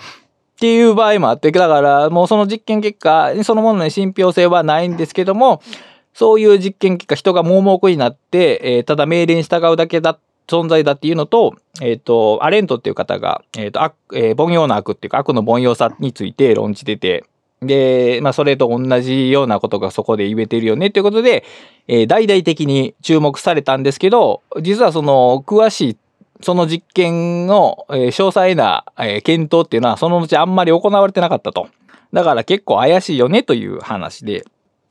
[0.56, 5.60] っていう場合もあって、だからもうその実験結果そのものに信憑性はないんですけども、
[6.14, 17.24] そういう実験結果、人が盲目になって、えーただ命令に従うだけだ、存在だっていうのと、えっ、と、アレントっていう方が、えっ、と、悪えー凡庸な悪っていうか悪の凡庸さについて論じてて、
[17.62, 21.44] で、まあ、それと同じようなことがそこで言えてるよねっていうことで、
[21.88, 25.96] えー大々的に注目されたんですけど、実はその、詳しい
[26.42, 31.68] その実験の、えー詳細な、えー検討っていうのはその後あんまり行われてなかったと。
[32.12, 34.44] だから結構怪しいよねという話で。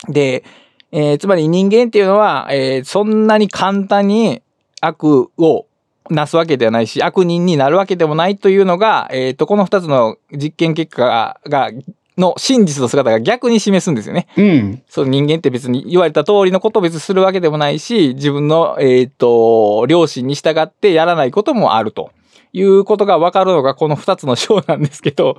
[0.09, 0.43] で、
[0.91, 4.41] えーつまり人間っていうのは、えーそんなに簡単に
[4.85, 5.67] 悪を
[6.09, 11.71] なすわけではないし、悪人になるわけでもないというのが、えーと、この二つの実験結果が、が
[12.17, 14.27] の真実の姿が逆に示すんですよね。
[14.37, 14.83] うん。
[14.87, 22.11] その人間って別に言われた通りのことを別にするわけでもないし、自分の、えっ、と、良心に従ってやらないこともあると
[22.53, 25.37] いうことが分かるのがこの二つの章なんですけど、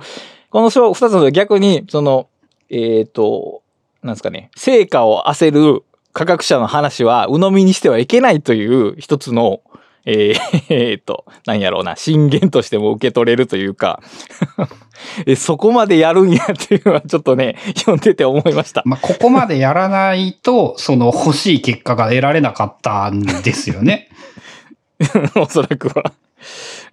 [0.51, 2.29] この章、二つの逆に、その、
[2.69, 3.63] えっ、と、
[4.03, 5.83] なんですかね、成果を焦る
[6.17, 9.61] 科学者の話は鵜呑みにしてはいけないという一つの、
[10.03, 10.35] えー、
[10.73, 14.01] えー、っと、なんやろうな、進言としても受け取れるというか
[15.27, 18.81] え、そこまでやるんやっていうのはちょっとね、読んでて思いました。
[18.83, 24.09] まあ、ここまでやらないと、その欲しい結果が得られなかったんですよね。
[25.37, 26.13] おそらくは。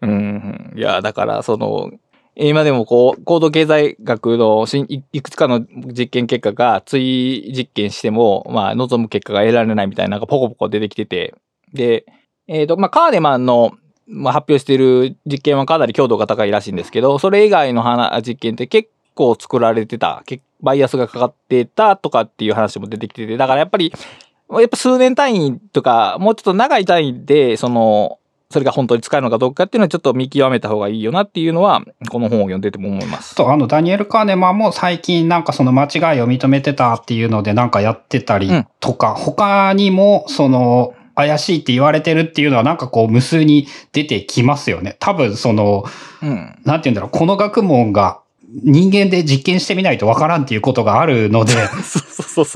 [0.03, 0.75] うん。
[0.77, 1.93] いや、だから、その、
[2.37, 4.67] 今でもこう、高度経済学の
[5.13, 11.35] いくつかの実験結果が追実験しても、まあ、望む結果が得られないみたいな、なんかポコポコ出てきてて、
[11.73, 12.05] で、
[12.49, 17.83] えっ、ー、と、まあ、カーデマンの、まあ、発表している実験はかなり強度が高いらしいんですけど、それ以外の
[18.23, 20.25] 実験って結構作られてた、
[20.61, 23.93] バイアスがかかってたとかっていう話も出てきてて、だからやっぱり、
[24.51, 28.19] やっぱ数年単位とか、もうちょっと長い単位で、その、
[28.55, 33.35] それが本当に使えるのかどうかっていうのはちょっと見極めた方がいいよなっていうのは、この本を読んでても思います。
[33.35, 44.97] と、あの、ダニエル・カーネマンも最近なんかその間違いを認めてたっていうのでなんかやってたりとか、うん、他にもその、怪しいって言われてるっていうのはなんかこう無数に出てきますよね。
[45.01, 45.85] 多分その、
[46.23, 48.21] うん、なんて言うんだろう、この学問が
[48.63, 51.55] 人間で実験してみないとわからんっていうことがあるので、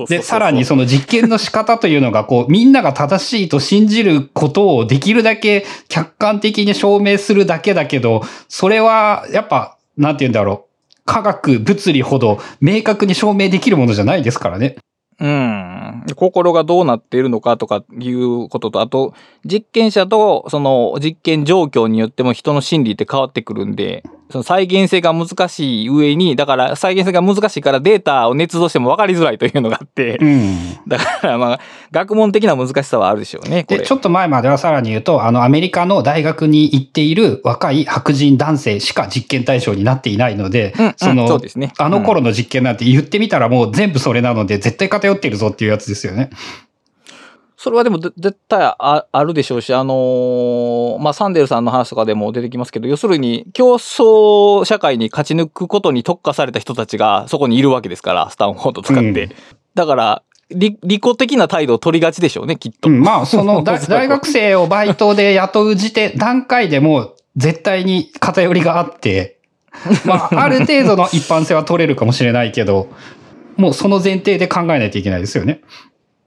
[0.08, 10.68] で、さらにその実験の仕方というのが、こう、みんなが正しいと信じることをできるだけ客観的に証明するだけだけど、それは、やっぱ、なんて言うんだろう。
[11.04, 14.76] 科学、物理ほど明確に証明できるものじゃないですからね。
[15.20, 16.04] うん。
[16.14, 31.60] 心がどうなっているのかとかいうことと、あと、実験者とその実験状況によっても人の心理って変わってくるんで、その再現性が難しい上に、だから再現性が難しいからデータを捏造しても分かりづらいというのがあって、うん、だからまあ、
[31.90, 33.64] 学問的な難しさはあるでしょうね。
[33.64, 41.72] で、ちょっと前まではさらに言うと、あの、アメリカの大学に行っている若い白人男性しか実験対象になっていないので、うん、その、そうですね。
[41.78, 46.30] あの頃の実験なんて言ってみたらもう全部それなので、絶対偏ってるぞっていうやつですよね。
[47.60, 59.24] それはでも絶対あるでしょうし、あのー、まあ、サンデルさんの話とかでも出てきますけど、要するに競争社会に勝ち抜くことに特化された人たちがそこにいるわけですから、スタンフォードとかって。
[59.24, 59.32] うん、
[59.74, 62.88] だから、利利己的な態度を取りがちでしょうね、きっと。
[62.88, 69.40] うん、まあ、その 大学生をバイトで雇う時点、段階でも絶対に偏りがあって、
[70.04, 72.86] まあ、 ある程度の一般性は取れるかもしれないけど、
[73.56, 75.62] もうその前提で考えないといけないですよね。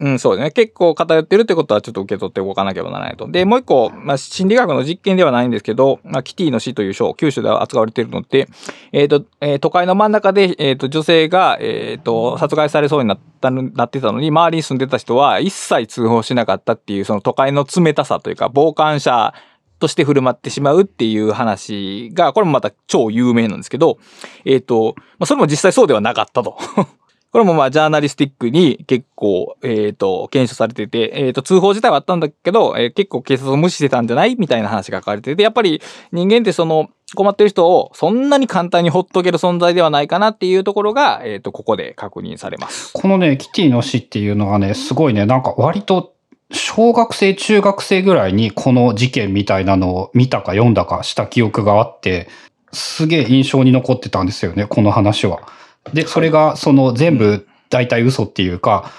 [0.01, 0.51] うん、そうですね。
[0.51, 3.29] 結構偏ってるってことはちょっと受け取って動かなければならないと。
[3.29, 8.49] で、もう一個、まあ、心理学の実験ではないんですけど、まあ、キティの死という章、九州では扱われているのって、
[8.93, 19.35] えっ、ー、と、えー、都会の真ん中で、えっ、ー、と、女性が、えっ、と、殺害されそうになった、なってたのに、周りに住んでた人は一切通報しなかったっていう、その都会の冷たさというか、傍観者
[19.77, 23.99] として振る舞ってしまうっていう話が、これもまた超有名なんですけど、
[24.45, 26.57] えっ、と、まあ、それも実際そうではなかったと。
[27.31, 42.91] これもまあ、ジャーナリスティックに結構、えっ、ー、と、検証されてて、えっ、ー、と、通報自体はあったんだけど、えー、結構警察を無視してたんじゃないみたいな話が書かれてて、やっぱり人間ってその、困ってる人をそんなに簡単にほっとける存在ではないかなっていうところが、えっ、と、ここで確認されます。
[42.93, 46.13] このね、キティの死っていうのはね、すごいね、なんか割と
[46.51, 52.27] 小学生、中学生ぐらいにこの事件みたいなのを見たか読んだかした記憶があって、
[52.73, 55.41] すげえ印象に残ってたんですよね、この話は。
[55.93, 58.91] で、それが、その全部大体嘘っていうか、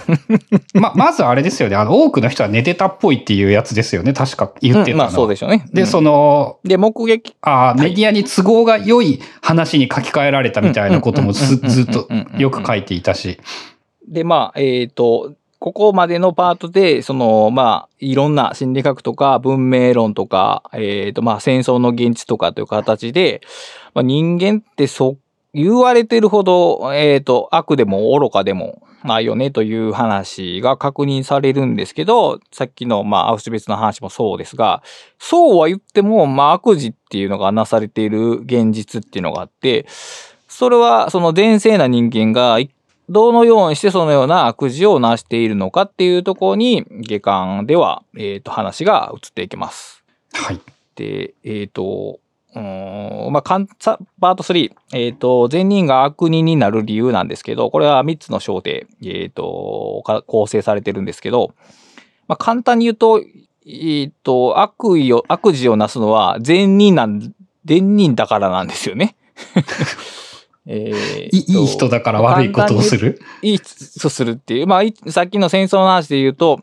[0.74, 1.76] ま、まずあれですよね。
[1.76, 4.12] あの、多くの人は寝てたっぽいっていうやつですよね。
[4.12, 5.66] 確か言ってたの、うん、まあそうでしょうね。
[5.72, 7.34] で、その、で、目撃。
[7.42, 13.38] ああ、メディアに都合が良い話に書き換えられたみたいなこともずっとよく書いていたし。
[14.08, 23.42] で、まあ、えっ、ー、と、ここまでのパートで、その、まあ、いろんな心理学とか文明論とか、えっ、ー、と、まあ、戦争の現実とかという形で、
[23.94, 25.16] まあ、人間ってそ
[25.54, 34.82] 言われてるほど、えっ、ー、と、悪でも愚かでもないよねという話が確認されるんですけど、さっきの、まあ、アウシュベツの話もそうですが、
[35.18, 39.86] そうは言っても、まあ、悪事っていうのがなされている現実っていうのがあって、
[40.48, 42.58] それは、その前世な人間が、
[43.08, 50.02] どのようにしてそのような悪事をなしているのかっていうところに、下巻では、えっ、ー、と、話が移っていきます。
[50.32, 50.60] はい。
[50.94, 52.20] で、えっ、ー、と、
[52.54, 53.66] うん、まあ、パー
[54.34, 61.54] ト3、えっ、ー、と、善人が悪人になる理由なんですけど、これは3つの章で、えっ、ー、と、構成されてるんですけど、
[62.28, 67.32] まあ、簡単に言うと、えっ、ー、と、悪意を、悪事をなすのは善人なん、
[67.64, 69.16] 善人だからなんですよね。
[70.64, 73.20] えー、いい人だから悪いことをする？
[73.42, 74.66] いい人するっていう。
[74.68, 76.60] まあ、さっきの戦争の話で言うと、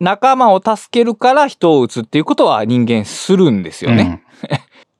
[0.00, 4.22] 仲間を助けるから人を撃つっていうことは人間するんですよね。
[4.22, 4.58] うん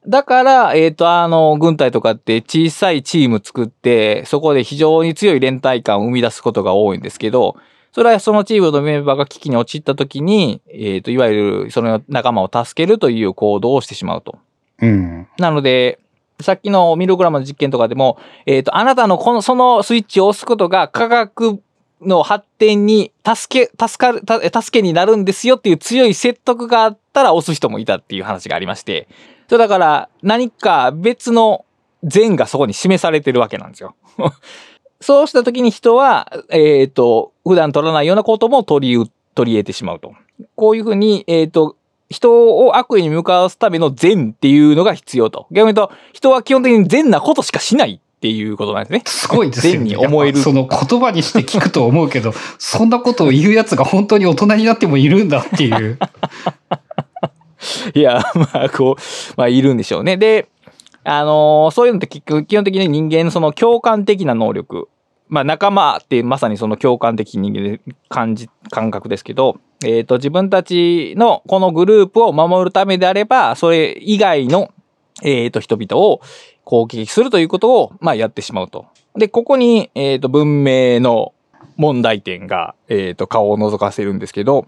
[0.08, 7.56] だから、えっ、と、あの、軍隊とかって小さいチーム作って、そこで非常に強い連帯感を生み出すことが多いんですけど、
[7.92, 14.38] それはそのチームのメンバーが危機に陥った時に、えっ、と、いわゆるその仲間を助けるという行動をしてしまうと。
[14.80, 15.28] うん。
[15.38, 15.98] なので、
[16.40, 21.60] さっきのミログラムの実験とかでも、えっ、と、あなたのこの、そのスイッチを押すことが科学
[22.00, 29.06] の発展に助け、助かる、た助けになるんですよっていう強い説得があったら押す人もいたっていう話がありまして、
[29.48, 31.64] それだから何か別の
[32.04, 33.96] 善がそこに示されてるわけなんですよ。
[35.00, 40.12] そうした時に人は、えっ、と、普段取らないようなことも取りう、取り得てしまうと。
[40.56, 41.76] こういうふうに、えっ、と、
[42.10, 45.46] 人を悪意に向かわすための善っていうのが必要と。
[45.50, 49.02] 逆に言うと、人は基本的に善なことしかしないっていうことなんですね。
[49.06, 49.90] すごいですよ善ね。
[49.90, 55.98] に思えるその言葉にして聞くと思うけど、そんなことを言うやつが本当に大人になってもいるんだっていう。
[57.94, 60.16] いや、まあ、こう、まあ、いるんでしょうね。
[60.16, 60.48] で、
[61.04, 64.88] あのーそういうのって基本的に人間のその共感的な能力。
[65.28, 74.70] まあ、仲間ってまさにその共感的人間で感じ、感覚ですけど、えっ、と、自分たちのこのグループを守るためであれば、それ以外の、
[75.22, 76.20] えっ、と、人々を
[76.64, 78.86] 攻撃するということを、まあ、やってしまうと。
[79.16, 81.34] で、ここに、えっ、と、文明の
[81.76, 84.66] 問題点が、えっ、と、顔を覗かせるんですけど、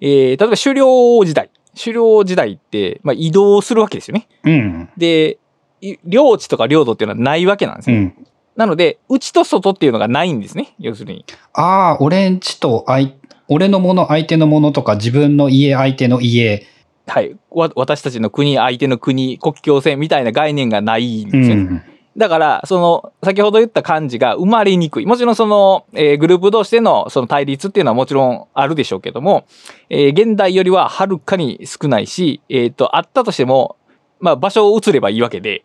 [0.00, 1.50] えー例えば狩猟時代。
[1.78, 4.28] 狩猟時代って、まあ、移動するわけですよね。
[4.44, 4.88] うん。
[4.96, 5.38] で、
[5.80, 7.96] い領地とか領土っていうのはないわけなんですよ。
[7.96, 8.26] うん。
[8.56, 10.74] なので、内と外っていうのがないんですね。
[10.80, 11.24] 要するに。
[11.52, 13.10] ああ、俺んちと相、
[13.48, 16.66] 俺のもの、相手のものとか、自分の家、相手の家。
[17.06, 17.36] はい。
[17.50, 21.62] わ私たちの国、相手の国、国境線みたいな概念がないんうですよね。
[21.62, 21.84] ん。
[22.18, 25.06] だから、その、先ほど言った感じが生まれにくい。
[25.06, 29.46] もちろんその、えーグループ同士でのその対立っていうのはもちろんあるでしょうけども、
[29.88, 33.76] えー現代よりははるかに少ないし、えっ、と、あったとしても、
[34.18, 35.62] まあ場所を移ればいいわけで、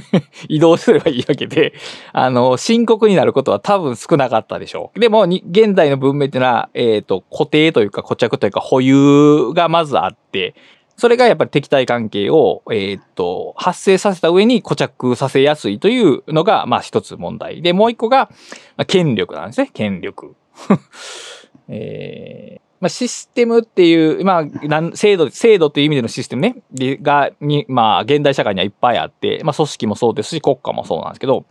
[0.48, 1.72] 移動すればいいわけで、
[2.12, 5.00] あの、深刻になることは多分少なかったでしょう。
[5.00, 10.54] でも、現代の文明っていうのは、えっ、と、固定というか固着というか保有がまずあって、
[10.96, 17.62] それがやっぱり敵対関係を、えーっと、発生させた上に固着させやすいというのが、まあ一つ問題。
[17.62, 18.30] で、もう一個が、
[18.76, 19.70] まあ、権力なんですね。
[19.72, 20.36] 権力。
[21.68, 26.56] えーまあ、システムっていう、まあ、制度、制度という意味でのシステムね、
[27.00, 31.46] が、に、まあ、現代社会にはいっぱいあって、まあ、組織もそうですし、国家もそうなんですけど、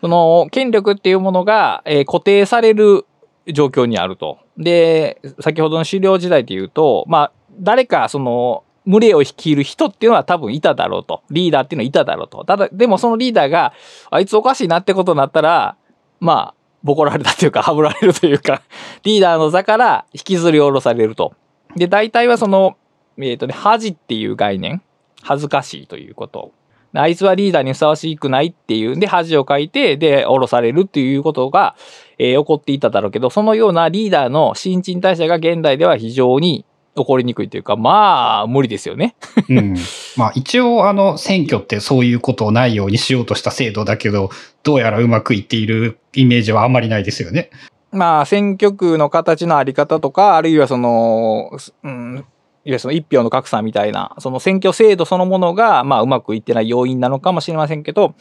[0.00, 3.06] その、権力っていうものが、えー固定される
[3.46, 4.38] 状況にあると。
[4.58, 11.22] で、先ほどの狩猟時代で言うと、まあ、誰か、その、群れを率いる人っていうのは多分いただろうと。
[11.30, 12.44] リーダーっていうのはいただろうと。
[12.44, 13.72] ただ、でもそのリーダーが、
[14.10, 15.76] あいつおかしいなってことになったら、
[16.20, 18.62] まあ、ボコられたというか、はぶられるというか、
[19.04, 21.32] リーダーの座から引きずり下ろされると。
[21.76, 22.76] で、大体はその、
[23.18, 24.82] えっ、とね、恥っていう概念。
[25.22, 26.52] 恥ずかしいということ。
[26.92, 31.74] あいつはリーダーにふさわしくないっていうんで恥をかいて、で、下ろされるっていうことが、
[32.18, 36.64] えー起こっていただろうけど、そのようなリーダーの新陳代謝が現代では非常に
[36.96, 39.16] 起こりにくいというか、まあ、無理ですよね。
[39.48, 39.74] うん。
[40.16, 44.30] まあ一応あの選挙ってそういうことをないようにしようとした制度だけど、
[44.62, 47.50] どうやらうまくいっているイメージはあんまりないですよね。
[47.90, 51.50] まあ、選挙区の形のあり方とか、あるいはその、
[51.84, 52.24] うん、いわ
[52.64, 58.14] ゆるその一票の格差みたいな、その選挙制度そのものが、まあ、うまくいってない要因なのかもしれませんけど、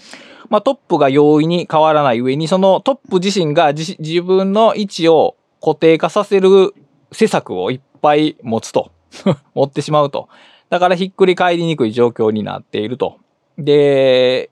[0.50, 6.74] まあ、トップが容易に変わらない上に、そのトップ自身が自自分の位置を固定化させる
[7.12, 8.92] 施策をいっぱい持つと。
[9.56, 10.28] 持ってしまうと。
[10.70, 13.18] だからひっくり返りにくい状況になっていると。
[13.58, 14.50] で、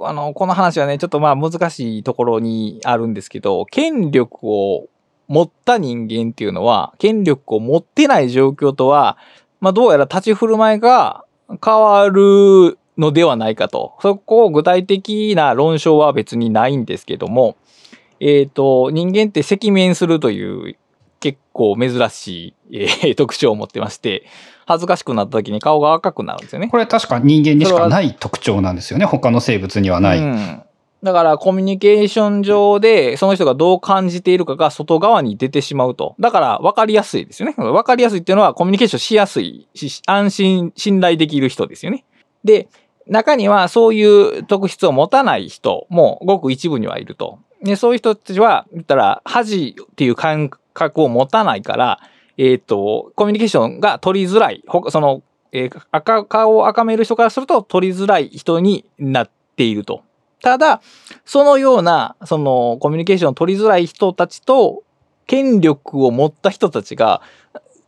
[0.00, 4.86] あの、この話はね、ちょっとまあ難しいところにあるんですけど、権力を
[5.28, 9.18] 持った人間っていうのは、権力を持ってない状況とは、
[9.60, 11.24] まあどうやら立ち振る舞いが
[11.64, 13.94] 変わるのではないかと。
[14.00, 17.56] そこを具体的な論証は別にないんですけども、
[18.20, 20.76] えっ、と、人間って赤面するという
[21.24, 24.26] 結構珍しい、えー 特徴を持ってまして、
[24.66, 26.68] 恥ずかしくなった時に顔が赤くなるんですよね。
[26.68, 29.06] これ確か人間にしかない特徴なんですよね。
[29.06, 30.18] 他の生物にはない。
[30.18, 30.62] うん、
[31.02, 36.14] だからコミュニケーション上でその人がどう感じているかが外側に出てしまうと。
[36.20, 37.54] だから分かりやすいですよね。
[37.56, 42.04] 分かりやすいっていうのはコミュニケーションしやすいし、安心、信頼できる人ですよね。
[42.44, 42.68] で、
[43.06, 44.04] 中にはそうい
[44.40, 47.38] う特質を持たない人もごく一部にはいると。
[47.62, 52.00] で、そういう人たちは、言ったら恥っていう感覚を持たないから、
[52.36, 54.62] えっ、と、コミュニケーションが取りづらい。
[54.66, 55.22] ほその、
[55.52, 60.02] えー赤顔を赤める人からすると取りづらい人になっていると。
[60.42, 60.82] ただ、
[61.24, 64.82] そのような、その、コミュニケーションを取りづらい人たちと、
[65.26, 67.22] 権力を持った人たちが、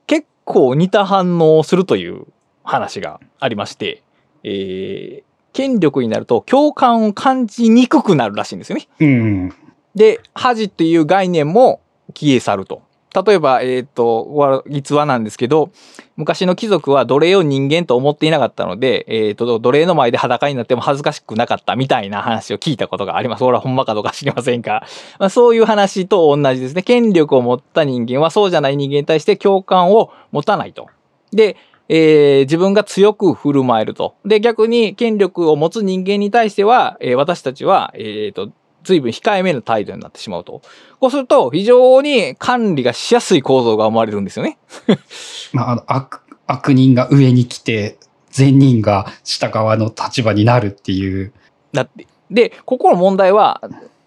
[0.07, 2.27] 結構似た反応をするという
[2.65, 4.03] 話がありまして、
[4.43, 5.27] えー
[5.57, 8.89] 権力になると共感を感じにくくなるらしいんですよね。
[9.01, 9.55] うん。
[9.95, 11.81] で、恥っていう概念も
[12.15, 12.83] 消え去ると。
[13.25, 15.71] 例えば、えっ、と、逸話なんですけど、
[16.17, 23.45] 昔の貴族は奴隷を人間と思っていなかったので、えっ、と、奴隷の前で裸になっても恥ずかしくなかったみたいな話を聞いたことがあります。
[23.45, 24.85] 俺はほんまかどうか知りませんが。
[25.19, 26.83] まあ、そういう話と同じですね。
[26.83, 30.89] 権力を持った人間はそうじゃない人間に対して共感を持たないと。
[31.33, 31.57] で、
[31.89, 34.17] えー自分が強く振る舞えると。
[34.27, 38.51] で、逆に権力を持つ人間に対しては、えー私たちは、えっ、と、
[38.87, 40.63] 随分控えめな態度になってしまうと。
[41.01, 44.59] こうすると、非常に管理がしやすい構造が生まれるんですよね。
[45.53, 47.99] まあ、あの、悪、悪人が上に来て、
[48.31, 51.33] 善人が下側の立場になるっていう。
[51.73, 52.07] だって。
[52.31, 53.61] で、ここの問題は、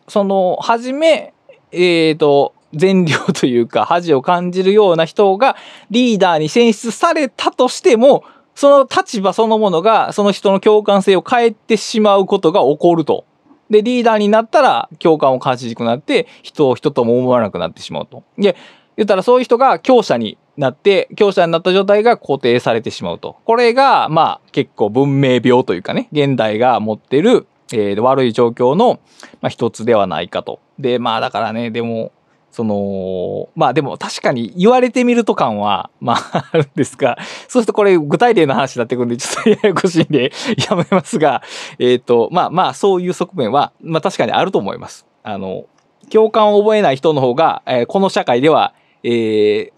[0.07, 1.33] その、はじめ、
[1.71, 5.55] えっ、と、善良というか、恥を感じるような人が
[5.89, 8.23] リーダーに選出されたとしても、
[8.55, 13.25] その立場そのものが、その人の共感性を変えてしまうことが起こると。
[13.69, 18.23] で、リーダーになったら共感を感じにくくなって、人を人とも思わなくなってしまうと。
[18.37, 18.55] で、
[18.97, 23.37] 言ったらそういう人が強者になって、強者になった状態が固定されてしまうと。
[23.45, 28.99] これが、まあ、結構文明病というかね、現代が持ってる、えー悪い状況の、
[29.41, 30.59] まあ、一つではないかと。
[30.79, 32.11] で、まあ、だからね、でも、
[32.51, 40.31] その、まあでも確かに言われてみると感は、まあ あるんですが、そうするとこれ具体例の話になってくるんで、ちょっとややこしいんで
[40.69, 41.41] やめますが、
[41.77, 45.05] えっ、と、まあまあそういう側面は、まあ確かにあると思います。
[45.23, 45.65] あの、
[46.11, 48.73] 共感を覚えない人の方が、えーこの社会では、
[49.03, 49.71] えー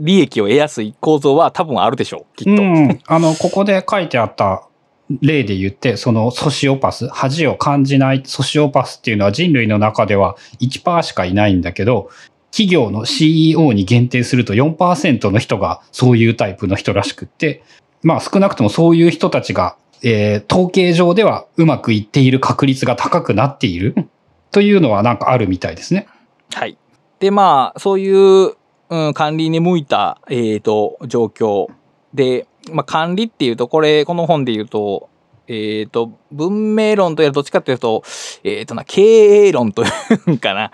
[0.00, 2.62] 利益を得やすい構造は多分あるでしょう、きっと。
[2.62, 3.00] うん。
[3.06, 4.68] あの、ここで書いてあった
[5.20, 12.10] 例で言って、そのソシオパス、恥を感じないソシオパスっていうのは人類の中では1%しかいないんだけど、
[12.50, 17.62] 企業の CEO に限定すると4%の人がそういうタイプの人らしくって、
[18.02, 23.94] まあ少なくともそういう人たちが、えー統計上ではうまくいっている確率が高くなっている
[24.50, 26.06] というのはなんかあるみたいですね。
[26.54, 26.78] はい。
[27.18, 28.54] で、まあ、そういう、
[28.90, 31.68] うん、管理に向いた、えっ、と、状況
[32.12, 35.08] で、まあ、管理っていうと、これ、この本で言うと、
[35.46, 38.02] えっ、と、文明論とやるどっちかっていうと、
[38.44, 39.86] えっ、とな、経営論とい
[40.26, 40.70] うかな。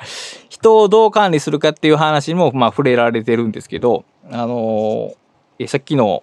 [0.48, 5.20] 人をどう管理するかっていう話にも、まあ、触れられてるんですけど、あのー
[5.60, 6.22] えさっきの、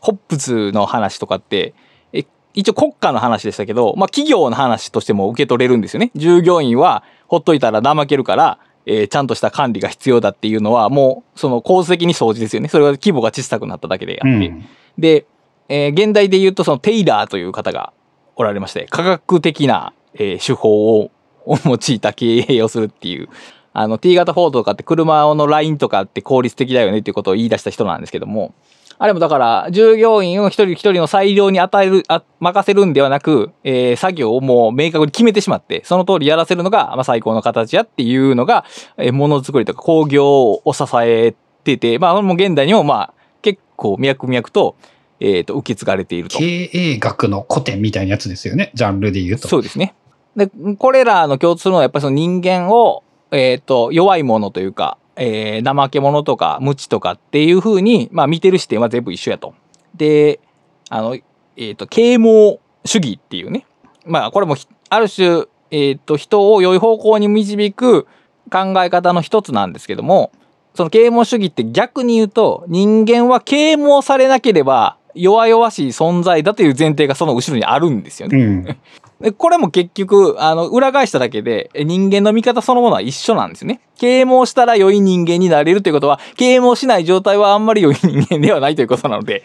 [0.00, 1.72] ホップズの話とかって、
[2.12, 6.10] え一応国家の話でしたけど、まあ企業の話としても受け取れるんですよね。
[6.16, 12.68] 従業員はほっといたら怠けるから、えーちゃんとした管理が必要だっていうのはもうその構図的に掃除ですよね。
[12.68, 14.48] それは規模が小さくなっただけであって。
[14.48, 14.64] うん。
[14.98, 15.26] で、
[15.68, 17.92] えー現代で言うとそのテイラーという方が
[18.36, 21.10] おられまして、科学的な、えー手法を
[21.44, 23.28] を用いた経営をするっていう。
[23.74, 28.54] あの T 型フォードとかって車のラインとかって効率的だよねっていうことを言い出した人なんですけども、
[29.02, 38.64] あれもだから、従業員を一人一人の裁量に与える、あ任せるんではなく、えー作業をもう明確に決めてしまって、その通りやらせるのが、まあ、最高の形やっていうのが、
[38.98, 41.34] えーものづくりとか工業を支え
[41.64, 44.76] てて、まあ、もう現代にもまあ、結構脈々と、
[45.18, 46.38] えっ、と、受け継がれていると。
[46.38, 48.70] 経営学の古典みたいなやつですよね。
[48.74, 49.48] ジャンルで言うと。
[49.48, 49.96] そうですね。
[50.36, 50.48] で、
[50.78, 59.54] これらの共通のはやっぱりその人間を、えっ、と、弱いものというか、えー怠け者とか無知とかっていうふうに、まあ見てる視点は全部一緒やと。
[59.94, 60.40] で、
[60.88, 61.16] あの、
[61.56, 63.66] えっ、と、啓蒙主義っていうね。
[64.06, 64.56] まあこれも
[64.88, 68.06] ある種、えっ、と、人を良い方向に導く
[68.50, 70.32] 考え方の一つなんですけども、
[70.74, 78.38] その啓蒙主義って逆に言うと、人間は啓蒙されなければ弱々しい存在だという前提がその後ろにあるんですよね。
[78.38, 78.64] うん。
[79.20, 83.80] でこれも結局、あの、裏返しただけで、え人間の見方そのものは一緒なんですよね。
[83.98, 89.44] 啓蒙したら良い人間になれるということは、啓蒙しない状態はあんまり良い人間ではないということなので。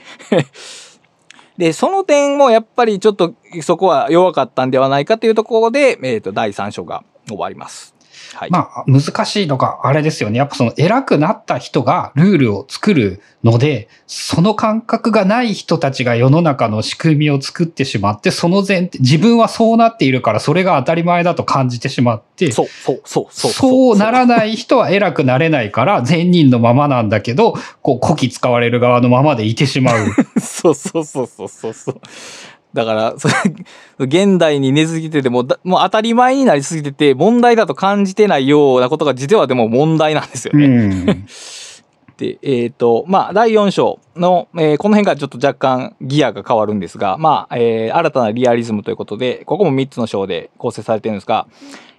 [1.58, 7.97] で、その点もやっぱりちょっとそこは弱かったんではないかというところで、えっ、と、第3章が終わります。
[8.36, 8.52] はい。
[8.52, 10.38] まあ、難しいのがあれですよね。
[10.38, 23.52] やっぱその偉くなった人がルールを作るので、その感覚がない人たちが世の中の仕組みを作ってしまって、その前提、自分はそうなっているからそれが当たり前だと感じてしまって、そう、そう、そう、そう。
[23.52, 30.08] そうならない人は偉くなれないから、善人のままなんだけど、こう、古希使われる側のままでいてしまう。
[30.40, 32.02] そうそうそうそうそうそう。
[32.74, 33.34] だから、 それ、
[34.00, 40.68] 現代に根付いてても、だもう当たり前になりすぎてて、問題だと感じてないようなことが実はでも問題なんですようね。
[40.68, 41.26] ん。
[42.18, 51.48] で、えっ、と、まあ、第4章の、えーこの辺からちょっと若干ギアが変わるんですが、まあ、えー新たなリアリズムということで、ここも3つの章で構成されてるんですが、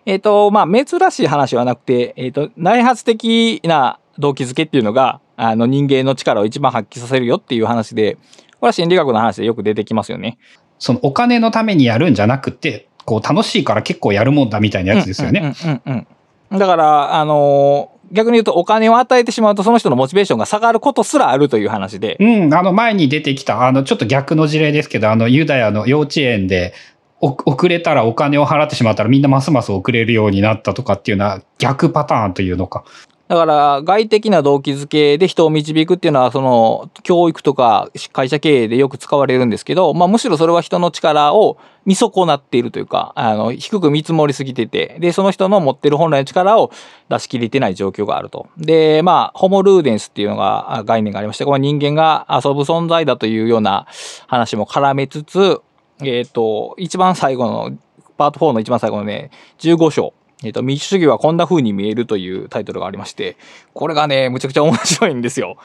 [0.07, 8.19] えっ、と、まあ、珍しい話はなくて、えっ、と、内発的な動機づけっていうのが、あの、人間の力を一番発揮させるよっていう話で、
[8.61, 10.39] これは心理学の話でよく出てきますよね。
[10.79, 15.55] そのお金のためにやるんじゃなくて、こう楽しいから結構やるもんだみたいなやつですよね。
[15.65, 16.07] うんうんうんうん
[16.51, 22.17] だから、あのー逆に言うとお金を与えてしまうとその人のモチベーションが下がることすらあるという話で。
[22.21, 26.73] うん、あの前に出てきた、あのちょっと逆の事例ですけど、あのユダヤの幼稚園で
[27.21, 32.85] お遅れたらお金を払ってしまったらみんなますます遅れるようになったとかっていうのは逆パターンというのか。
[33.29, 46.71] だから外的な動機づけで人を導くっていうのはその教育とか会社経営でよく使われるんですけど、まあ、むしろそれは人の力を見損なっているというかあの低く見積もりすぎててでその人の持ってる本来の力を
[47.11, 48.49] 出し切れてない状況があると。
[48.57, 53.87] でまあホモルーデンスっていうのが概念がありましてこれは人間が遊ぶ存在だというような
[54.27, 55.61] 話も絡めつつ
[56.01, 57.77] えっ、と一番最後の
[58.17, 60.15] パート4の一番最後のね15章
[60.45, 63.37] えっ、と、民主主義はこんな風に見えるというタイトルがありまして、
[63.75, 65.57] これがね、むちゃくちゃ面白いんですよ。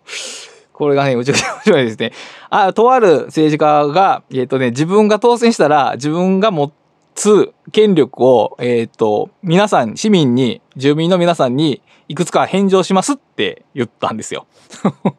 [0.72, 2.12] これがね、むちゃくちゃ面白いですね。
[2.50, 6.72] あ、とある政治家が、えっ、とね、自分が当選したら、自分が持
[7.14, 14.46] つ権力を、えっ、と、皆さん、市民に、住民の皆さんに、いくつか返上しますって言ったんですよ。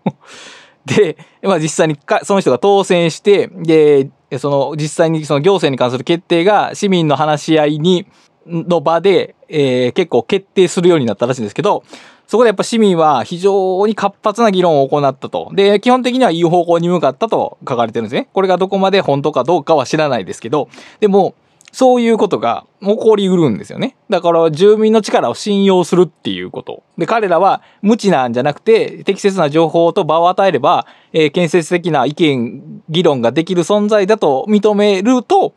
[0.86, 8.06] で、まあ実際にかその人が当選して、で、その実際にその行政に関する決定が市民の話し合いに、
[8.46, 11.84] の場で、えー結構決定するようになったらしいんですけど、
[12.28, 15.52] そこでやっぱ市民は非常に活発な議論を行ったと。
[15.54, 18.30] で、基本的にはいい方向に向かったと書かれてるんですね。
[18.34, 20.70] これがどこまで本当かどうかは知らないですけど、
[21.00, 21.36] でも、
[21.72, 23.98] そういうことが起こりうるんですよね。
[24.10, 26.84] だから住民の力を信用するっていうこと。
[26.98, 35.54] で、彼らは無知なんじゃなくて適切な情報と場を与えれば、えー建設的な意見、議論ができる存在だと認めると、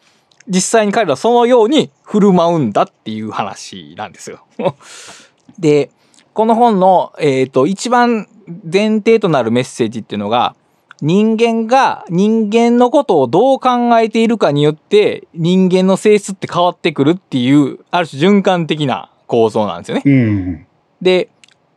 [0.48, 4.44] 実際に彼らはそのように振る舞うんだっていう話なんですよ。
[5.58, 5.90] で、
[6.32, 8.28] この本の、えっ、と、一番
[8.70, 10.54] 前提となるメッセージっていうのが、
[11.00, 20.02] 人間が人間のことをどう考えているかによって人間の性質って変わってくるっていうある種循環的な構造なんですよね。
[20.04, 20.66] うん。
[21.00, 21.28] で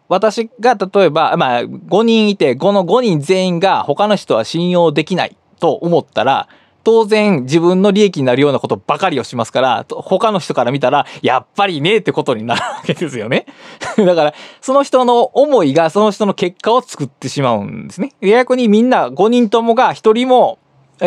[0.07, 6.49] 私が例えば、まあ、5人いてこの5人全員が他の人は信用できないと思ったら
[6.83, 13.45] 当然自分の利益になるようなことばかりをしますから他の人から見たらやっぱりねえってことになるわけですよね。
[13.97, 18.13] だからその人の思いがその人の結果を作ってしまうんですね。
[18.21, 20.59] 逆にみんな5人ともが1人も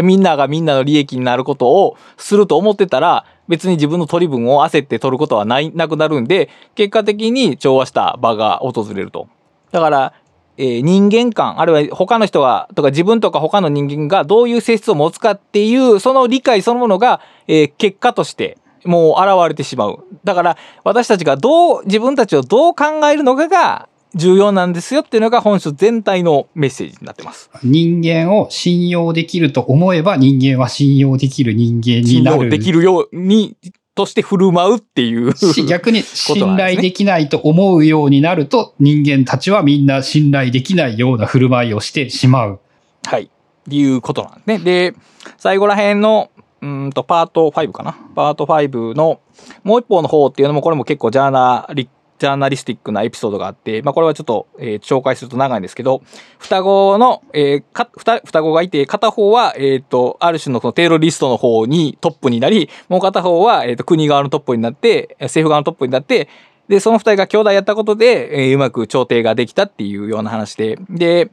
[0.03, 9.29] みんながみんなの利益になることをすると思ってたら別に自分の取り分を焦って取ることはないなくなるんで結果的に調和した場が訪れると。
[9.75, 10.13] だから、
[10.57, 20.05] えー人間観あるいは他の人がとか自分とか他の人間がどういう性質を持つかっていうその理解そのものが、えー結果としてもう現れてしまう。
[20.25, 27.51] だから私たちがどう自分たちをどう考えるのかが重要なんですよっていうのが本書全体のメッセージになってます。
[27.65, 32.45] 人間を信用できると思えば人間は信用できる人間に信なる。
[32.45, 33.57] 用できるように
[33.95, 35.37] として振る舞うっていう。
[35.37, 42.61] し逆に信頼できないと思うようになると、人間たちはみんな信頼できないような振る舞いをしてしまう。
[43.07, 43.25] はい。
[43.25, 43.29] っ
[43.69, 44.59] ていうことなんですね。
[44.59, 44.95] で、
[45.39, 46.31] 最後ら辺の、
[46.61, 47.97] うーんと、パート5かな。
[48.15, 49.21] パート5の
[49.63, 51.89] もう一方の方っていうのも、これも結構ジャーナリ、
[52.25, 56.03] ジャーナリスティックなエピソードがあって、まあこれはちょっと、えー紹介すると長いんですけど、
[56.39, 66.29] 双子の、えーか、双子がいて、片方は、えっ、と、ある種のそのテロリストの方にトップになり、もう片方は、えっ、と、国側のトップになって、政府側のトップになって、
[66.69, 71.31] で、その二人が兄弟やったことで、えーうまく調停ができたっていうような話で、で、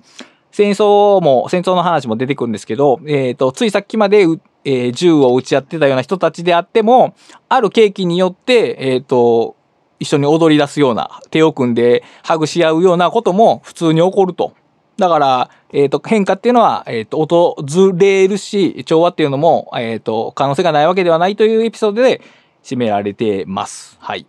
[0.51, 4.27] 戦争も、戦争の話も出てくるんですけど、えっ、と、ついさっきまで、
[4.65, 7.15] えー銃を撃ち合ってたような人たちであっても、
[7.47, 9.55] ある契機によって、えっ、と、
[10.01, 14.53] 一緒に踊り出すような、手を組んでハグし合うようなことも普通に起こると。
[14.97, 17.55] だから、えっ、と、変化っていうのは、えっ、と、訪
[17.93, 22.19] れるし、調和っていうのも、えっ、と、可能性がないわけではないというエピソードで
[22.63, 23.95] 締められてます。
[23.99, 24.25] はい。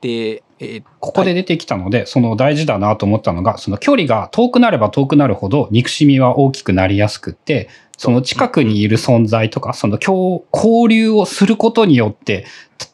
[0.00, 12.46] で、えーここで出てきたので、その大事だなと思ったのが、その距離が遠くなれば遠くなるほど憎しみは大きくなりやすくって、その近くにいる存在とか、その交交流をすることによって、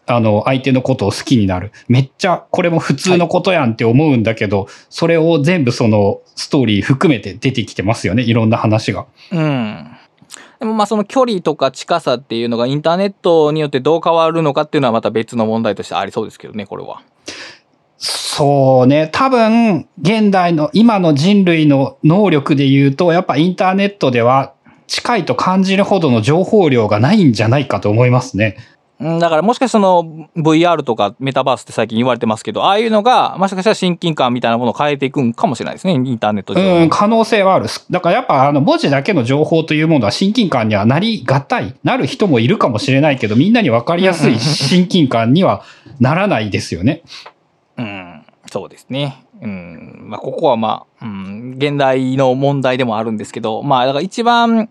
[0.07, 1.73] あの、相手のことを好きになる。
[1.89, 8.23] めっちゃ、これも普通のことやんって思うんだけど、それを全部そのストーリー含めて出てきてますよね。
[8.23, 9.07] いろんな話が。
[9.33, 9.97] うん。
[10.61, 17.03] でもまあその距離とか近さっていうのがインターネットによってどう変わるのかっていうのはまた別の問題としてありそうですけどね、これは。
[17.99, 19.09] そうね。
[19.13, 24.53] 多分、現代の、今の人類の能力で言うと、やっぱインターネットでは
[24.87, 28.57] 近いと感じるほどの情報量がないんじゃないかと思いますね。
[28.99, 36.83] うんだからもしかしたらその VR とかメタバースって最近言われてますけど、ああいうのがもしかしたら親近感みたいなものを変えていくんかもしれないですね、インターネット上。
[36.83, 37.67] うん、可能性はある。
[37.91, 45.63] だからやっぱあの文字だけの情報というものは親近感にはなりがたい、なる人もいるかもしれないけど、みんなに分かりやすい親近感には
[46.01, 47.03] ならないですよね。
[47.77, 49.27] うん、そうですね。
[49.43, 54.71] うん、まあ、ここはまあ、うん、現代の問題でもあるんですけど、まあ、だから一番、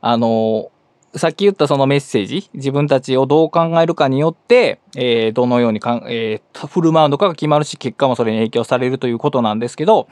[0.00, 0.70] あの、
[1.16, 10.08] さっき言ったそのメッセージ、自分たちをどう考えるかによって、えーどのようにかん、えー振る舞うのかが決まるし、結果もそれに影響されるということなんですけど、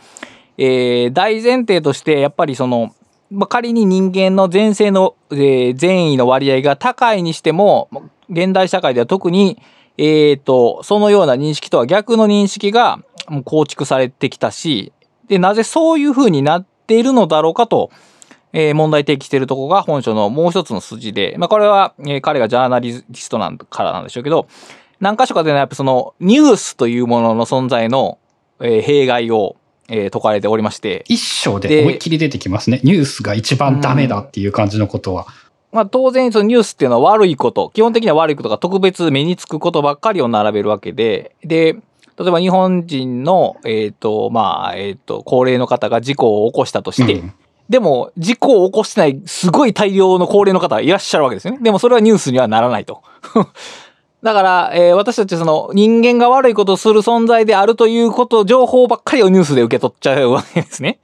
[0.57, 2.94] えー大前提として、やっぱりその、
[3.30, 7.88] まあ、仮に人間の前世の、えー善意の割合が高いにしても、
[8.28, 9.62] 現代社会では特に、
[9.99, 13.01] えっ、と、そのような認識とは逆の認識が
[13.44, 14.92] 構築されてきたし、
[15.28, 17.90] で、なぜそういうふうになっているのだろうかと、
[18.53, 24.49] えー問題提起しているところが本書のもう一つの筋で、まあ、これは、えー彼がジャーナリストなんからなんでしょうけど、
[25.01, 28.18] 何箇所かでね、やっぱそのニュースというものの存在の、
[28.61, 29.57] えー弊害を、
[29.88, 32.80] えー説かれておりまして、一章でで思いっきり出てきますね。
[32.84, 35.26] ニュースが一番ダメだっていう感じのことは。
[35.70, 41.76] まあ当然そのニュースっていうのは悪いこと、基本的には悪いことが特別目につくことばっかりを並べるわけで、で、
[42.18, 47.32] 例えば日本人の、えっ、と、まあ、えっ、と、高齢の方が事故を起こしたとして、うん
[47.68, 51.60] でも、事故を起こしてない、すごい大量の高齢の方がいらっしゃるわけですよね。
[51.62, 53.02] でも、それはニュースにはならないと。
[54.22, 60.98] だから、えー私たちその人間が悪いことをする存在であるということ、情報ばっかりをニュースで受け取っちゃうわけですね。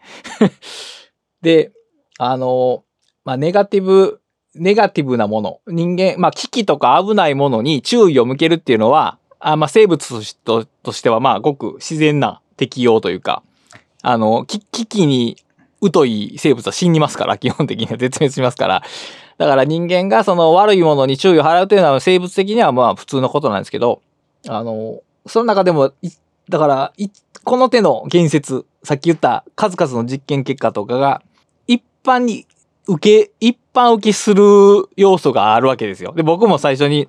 [1.43, 1.71] で、
[2.19, 2.83] あの、
[3.25, 4.21] まあ、ネガティブ、
[4.55, 10.09] ネガティブなもの、人間、まあ、危機とか危ないものに注意を向けるっていうのは、あまあ、生物
[10.45, 13.43] としては、まあ、ごく自然な適用というか、
[14.03, 15.37] あの、危機に
[15.93, 18.83] 疎い生物は死にますから、基本的には絶滅しますから。
[19.39, 24.01] だから人間がその悪いものに注意を払うというのは生物的にはまあ普通のことなんですけど、
[24.49, 26.11] あの、その中でも、い
[26.49, 27.09] だから、い
[27.43, 31.23] この手の言説、さっき言った数々の実験結果とかが、
[31.67, 32.47] 一般に
[32.87, 34.45] 受け、一般受けする
[34.97, 36.13] 要素があるわけですよ。
[36.15, 37.09] で、僕も最初に、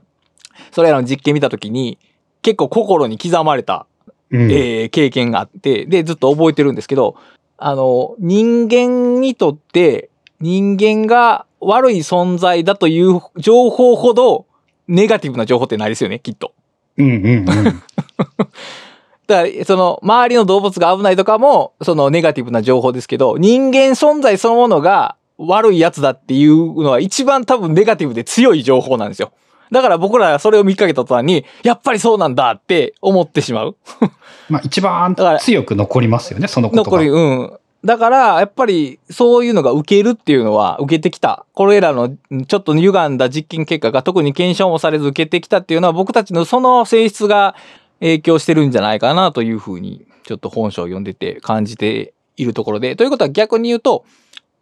[0.72, 1.98] それらの実験見たときに、
[2.42, 3.88] 結構心に刻まれた
[4.32, 7.16] うんえー経験があって、で、ずっと覚えてるんですけど、
[7.58, 14.46] あの、人間にとって、人間が悪い存在だという情報ほど、
[14.88, 16.54] ネガティブな情報ってないですよね、きっと。
[16.98, 17.46] うんうんうん。
[19.28, 29.32] だから、その、周りの動物が危ないとかも、そのネガティブな情報ですけど、人間存在そのものが悪いやつだっていうのは一番多分ネガティブで強い情報なんですよ。
[29.72, 33.78] だから僕らはそれを見かけた途端に、やっぱりそうなんだって思ってしまう。
[34.50, 36.90] まあ一番強く残りますよね、その言葉。
[36.90, 37.58] 残り、うん。
[37.86, 41.46] だから、やっぱり、そういうのが受けるっていうのは、受けてきた。
[41.54, 47.56] これらの、んちょっと歪んだ実験結果が特に検証もされず受けてきたっていうのは、僕たちのその性質が
[48.00, 52.96] 影響してるんじゃないかなというふうに、ちょっと本書を読んでて感じているところで。
[52.96, 54.04] ということは逆に言うと、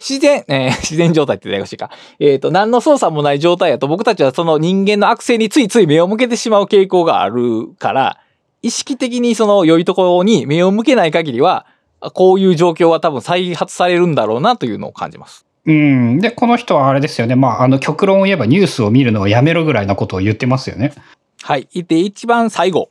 [0.03, 1.89] 自然、えー自然状態って言ったらよろしいか。
[2.19, 8.19] えっ、と、何の操作もない状態やと、僕たちはその人間の悪性についつい目を向けてしまう傾向があるから、
[8.61, 11.65] 意識的にその良いところに目を向けない限りは、
[12.01, 15.45] あこういう状況は多分再発されるんだろうなというのを感じます。
[15.65, 16.19] うん。
[16.19, 17.35] で、この人はあれですよね。
[17.35, 20.93] まあ、あの、極論を言えばニュースを見るのをやめろぐらいなことを言ってますよね。
[21.41, 21.67] はい。
[21.73, 22.89] で、一番最後。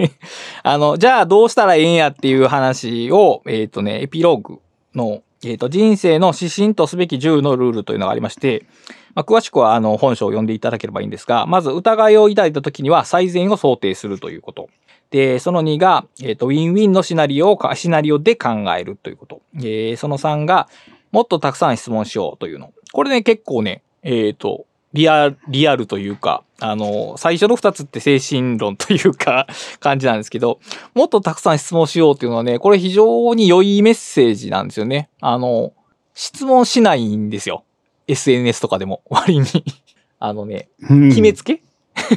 [0.62, 4.60] あの、じゃあどうしたらええんやっていう話を、えっ、とね、エピローグ
[4.94, 8.66] の、えー、と、人生の指針とすべき10のルールというのがありまして、
[9.14, 14.68] まあ、詳しくはあの本書を読んでいただければいいんですが、まず疑いを抱いた時には最善を想定するということ。
[15.10, 19.40] で、その2が、えっ、と、ウィンウィンのシナリオを、シナリオで考えるということ。
[19.54, 20.68] えーその3が、
[21.12, 22.72] もっとたくさん質問しようというの。
[22.92, 29.46] これね、結構ね、えっ、と、リアル、リアルというか、あの、最初の2つって精神論というか、
[29.80, 30.58] 感じなんですけど、
[30.94, 35.08] もっとたくさん質問しようっていうのはね、これ非常に良いメッセージなんですよね。
[35.20, 35.72] あの、
[36.14, 37.64] 質問しないんですよ。
[38.08, 39.46] SNS とかでも、 割に。
[40.18, 41.60] あのね、うん決めつけ、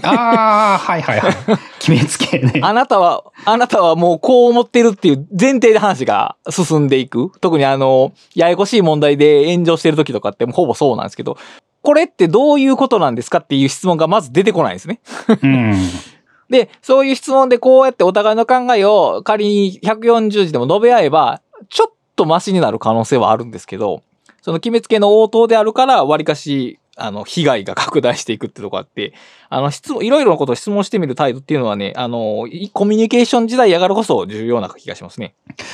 [0.03, 1.35] ああ、はいはいはい。
[1.79, 2.61] 決めつけね。
[2.61, 7.31] あなたは、あなたはもうこう思ってるっていう前提で話が進んでいく。
[7.41, 11.37] 特にあの、ややこしい問題で炎上してる時とかってもうほぼそうなんですけど、
[11.81, 14.99] これってどういうことなんですかっていう質問がまず出てこないんですね。
[15.41, 15.73] うん。
[16.49, 24.01] で、そういう質問でこうやってお互いの考えを仮に140字でも述べ合えば、ちょっとマシになる可能性はあるんですけど、
[24.41, 29.13] その決めつけの応答であるから、わりかし、あの、被害が拡大していくってとこあって、
[29.49, 35.33] あの、質問、いろいろなことを質問してみる態度っていうのはね、あの、いコミュニケーション時代やからこそ重要な気がしますね。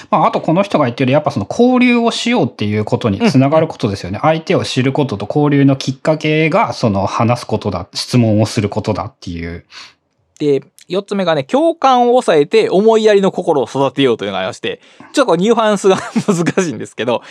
[0.09, 4.19] まあ、あとこの人が言ってる、やっぱその交流をしようっていうことにつながることですよね。
[4.21, 9.65] 相手を知ることと交流のきっかけが、その話すことだ、質問をすることだっていう。
[10.39, 14.81] で、四つ目がね、共感を抑えて思いやりの心を育てようというのがありまして、
[15.13, 15.97] ちょっとこうニュアンスが
[16.27, 17.21] 難しいんですけど、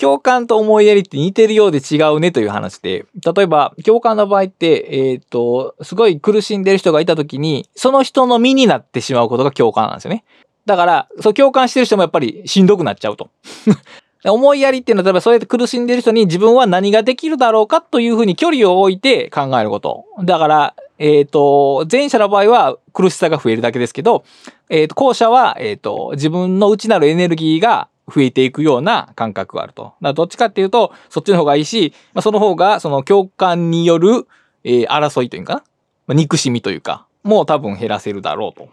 [0.00, 10.24] 共感と思いやりって似てるようで違うねという話で、例えば共感の場合って、えっ、と、すごい苦しんでる人がいた時に、その人の身になってしまうことが共感なんですよね。
[10.66, 13.28] だから、そう共感してる人もやっぱりしんどくなっちゃうと。
[14.24, 20.04] 思いやりっていうのは、例えばそうやって苦しんでる人に自分は何ができるだろうかというふうに距離を置いて考えること。
[20.22, 24.24] だから、えっ、と、前者の場合は苦しさが増えるだけですけど、
[24.68, 29.82] えっ、と、後者は、えっ、と、自分の内なるエネルギーが増えていくような感覚があると。
[29.82, 34.26] だからどっちかっていうと、そっちの方がいいし、まあ、その方が、その共感による、
[34.64, 35.62] えー争いというかな、
[36.06, 38.68] まあ、憎しみというか、もう多分減らせるだろうと。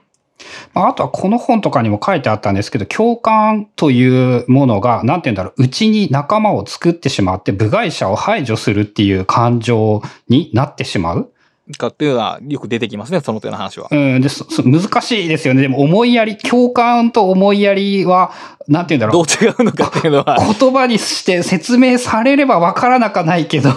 [0.73, 11.31] あとはこの本とかにも書いてあったんですけど、共感というものが、なんて言うんだろう、うちに仲間を作ってしまって、部外者を排除するっていう感情になってしまう。
[11.77, 13.87] かっていうのはよく出てきますね、その手の話は。
[13.91, 15.61] うん、で、そそ難しいですよね。
[15.61, 18.31] でも思いやり、共感と思いやりは、
[18.67, 20.37] なんて言うんだろどう違うのかっていうのは。
[20.39, 20.53] う。
[20.59, 23.71] 言葉にして説明されればわからなかないけど。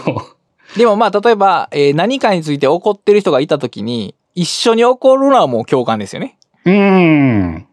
[0.77, 6.37] でもまあ、例えば、えー何かについて怒ってる人がいたときに、一緒に怒るのはもう共感ですよね。
[6.65, 7.68] うん。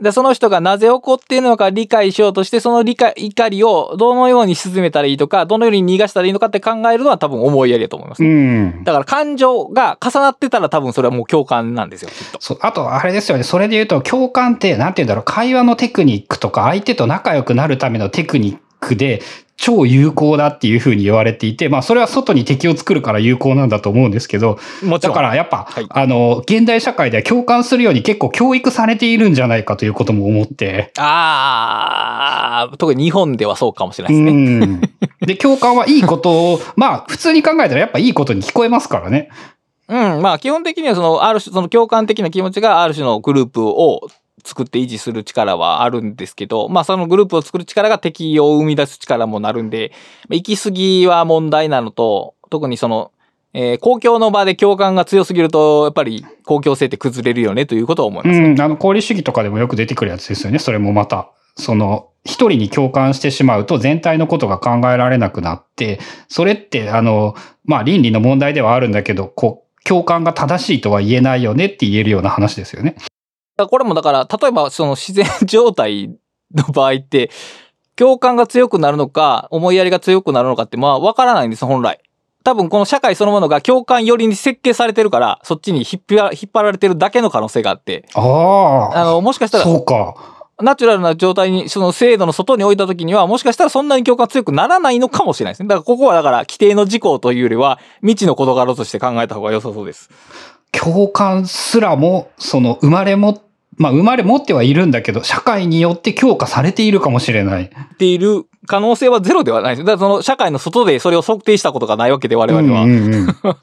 [0.00, 8.64] で、その人がなぜ怒っているのか理解しようとして、その理解、怒りをどのように沈めたらいいとか、どのように逃がしたらいいのかって考えるのは多分思いやりだと思いますうね。
[8.70, 8.84] ん。
[8.84, 12.38] だから感情が重なってたら多分それはもう共感なんですよ、きっと。
[12.40, 13.44] そう、あと、あれですよね。
[13.44, 18.60] それで言うと、共感って、なんて言うんだろう、会話のテクニックとか、相手と仲良くなるためのテクニック
[18.96, 19.22] で、
[19.60, 25.14] 超有効だっていうふうに言われていて、まあ、それは外に敵を作るから有効なんだと思うんですけど、もちろん。
[25.14, 34.66] だからやっぱ、はいあの、現代社会では共感するように結構教育されているんじゃないかということも思って、ああ、特に日本ではそうかもしれなういですね。
[34.66, 34.80] ん。
[35.20, 39.28] で、共感はいいことを、まあ、普通に考えたらやっぱいいことに聞こえますからね。
[39.88, 44.08] うん、まあ基本的にはその、ある種、その共感的な気持ちがある種のグループを
[44.44, 49.92] 作って維持する力はあるんですけど、まあそのグループを作る力が敵を生み出す力もなるんで、
[50.28, 53.12] 行き過ぎは問題なのと、特にその、
[53.52, 58.38] えー公共の場で共感が強すぎると、やっぱり公共性って崩れるよねということは思います。
[58.38, 58.60] うん。
[58.60, 60.58] あの、功利主義とかでもよく出てくるやつですよね。
[60.58, 61.30] それもまた。
[61.56, 67.34] その、一人に共感してしまうと全体のことが考えられなくなって、それって、あの、
[67.64, 72.96] まあ、倫理の問題ではあるんだけど、こう、共感が正しいとは言えないよねって言えるような話ですよね。
[73.60, 76.08] だからこれもだから、例えばその自然状態
[76.54, 77.30] の場合って、
[77.94, 82.00] 共感が強くなるのか、思いやりが強くなるのかって、まあ、わからないんです、本来。
[82.42, 88.96] 多分この社会そのものが共感寄りに設計されてるから、そっちに引っ張ら引っ張られてるだけの可能性があって、ああ。
[88.96, 90.14] あの、もしかしたら、そうか。
[90.62, 95.68] ナチュラルな状態に、その制度の外に置いた時には、もしかしたらそんなに共感強くならないのかもしれないですね。
[95.68, 100.08] だからここはだから、規定の事項というよりは、未知の事柄として考えた方が良さそうです。
[100.72, 103.42] 共感すらも、その、生まれも、
[103.80, 107.64] まあ、生まれ持ってはいるんだけど、社会によって強化されているかもしれない。
[107.64, 109.86] っている可能性はゼロではないです。
[109.86, 112.82] だからその社会の外でそれを測定したことがないわけで我々は。
[112.82, 113.36] うんうんうん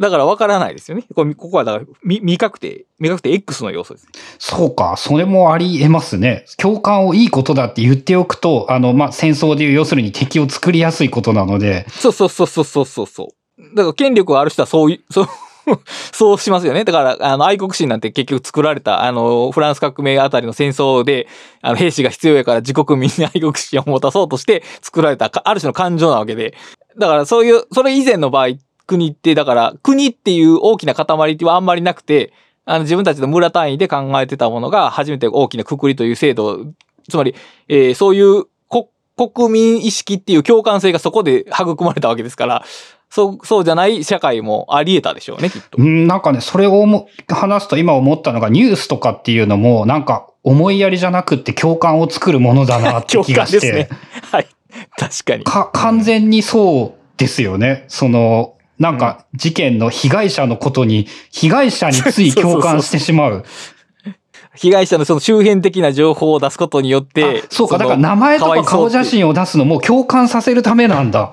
[0.00, 1.04] だから分からないですよね。
[1.14, 4.08] これここはだから未未確定、未確定 X の要素です。
[4.40, 6.46] そうか、それもあり得ますね。
[6.58, 13.76] 共感をいいことだって言っておくと、あの、まあ、戦争でいう、要するに敵を作りやすいことなので、そうそうそうそうそうそうそう。
[13.76, 15.28] だから権力がある人はそういう、そう、
[16.12, 16.84] そうしますよね。
[16.84, 21.26] だから、あの、愛国心なんて結局作られた、あの、フランス革命あたりの戦争で、
[21.62, 26.54] あの、兵士が必要やから自国民に愛国心を持たそうとして作られた、ある種の感情なわけで。
[26.98, 28.56] だからそういう、それ以前の場合、
[28.86, 31.06] 国って、だから、国っていう大きな塊
[31.42, 32.32] はあんまりなくて、
[32.66, 36.66] あの、自分たちの村単位で考えてたものが、初めて大きなくくりという制度、
[37.08, 37.34] つまり、
[37.68, 38.44] えーそういう
[39.16, 42.64] 国民意識っていう共感性がそこで育まれたわけですから、
[43.14, 45.84] そう、そうじゃない社会もあり得たでしょうね、きっとう。
[45.84, 53.98] ん、なんかね、それを思話すと今思ったのが、ニュースとかっていうのも、なんか、思いやりじゃなくって共感を作るものだなって共気がして、 感ですね。
[54.32, 54.48] はい。
[54.98, 55.44] 確かに。
[55.44, 57.84] か、完全にそうですよね。
[57.86, 63.44] その、なんか、事件の被害者のことに、被害者につい共感してしまう。
[64.56, 71.32] 被害者のその周辺的な情報を出すことによってあ、そうか、だのから名前とわか顔写真を出すのも共感させるためなんだ。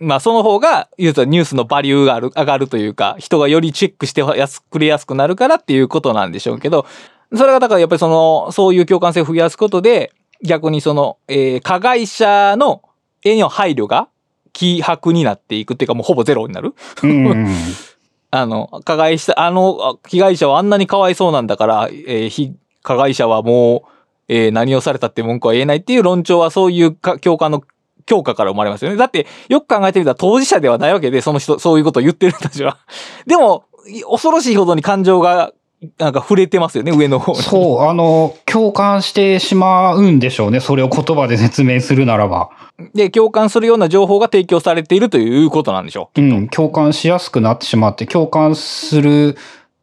[0.00, 6.86] まあその方が、言うとニュースのバリューがある上がるというか、人がよりチェックしてやすくれやすくなるからっていうことなんでしょうけど、
[7.34, 10.12] それがだからやっぱりその、そういう共感性を増やすことで、
[10.42, 12.82] 逆にその、えー加害者の、
[13.22, 14.08] への配慮が
[14.52, 16.74] 希薄になっていくっていうかもうほぼゼロになる。
[17.02, 17.46] うん。
[18.30, 22.52] あの、加害した、あの、被害者はあんなにかわいそうなんだから、えー被
[22.82, 23.90] 加害者はもう、
[24.28, 27.62] えー何をされたって文句は言えないっていう論調はそういうか共感の
[28.08, 28.96] 強化から生まれますよね。
[28.96, 32.78] だって、よく考えてみたら当事者ではないわけで、その人、そういうことを言ってる人たちは。
[33.26, 35.52] でも、い恐ろしいほどに感情が、
[35.98, 37.38] なんか触れてますよね、上の方に。
[37.38, 40.58] そう、あの、共感してしまうんでしょうね。
[40.58, 42.48] それを言葉で説明するならば。
[42.94, 49.36] で、共感するような情報が提供されているということなんでしょうん、共感しやすくなってしまって、共感する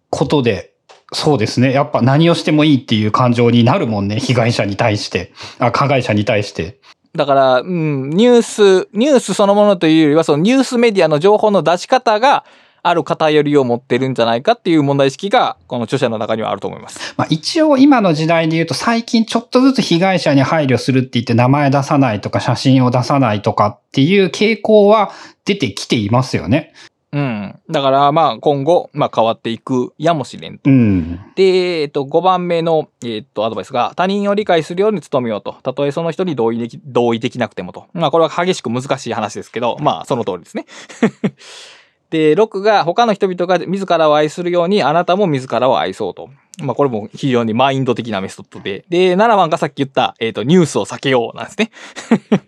[0.09, 0.73] ことで、
[1.13, 1.71] そうですね。
[1.71, 4.19] やっぱ何をしてもいいっていう感情になるもんね。
[4.19, 5.32] 被害者に対して。
[5.59, 6.80] あ、加害者に対して。
[7.16, 12.45] だから、うん、ニュース、ニュースそのものというよりは、そのニュースメディアの情報の出し方が、
[12.88, 17.16] ある偏りを持ってるんじゃないかっていう問題意識が、この著者の中にはあると思います。
[17.18, 25.11] まあ、一応今の時代で言うと最近ちょっとずつ被害者に配慮するって言って名前出さないとか写真を出さないとかっていう傾向は
[25.45, 26.74] 出てきていますよね。
[27.16, 27.59] うん。
[27.70, 30.70] だから、まあ、今後、まあ、変わっていくやもしれんと。
[30.70, 31.22] うん。
[31.36, 35.53] で、えっと、5番目の、えっと、アドバイスが、他人を理解するように努めようと。
[35.63, 37.86] たとえその人に同意でき、同意できなくてもと。
[37.93, 40.66] まあ、これは激しく難しい話ですけど、まあ、その通りですね。
[42.10, 46.30] で、6が、他の人々が自らを愛するように、あなたも自らを愛そうと。
[46.62, 48.86] まあ、これも非常にマインド的なメソッドで。
[48.89, 51.72] で、7番がさっき言った、えっと、ニュースを避けようなんですね。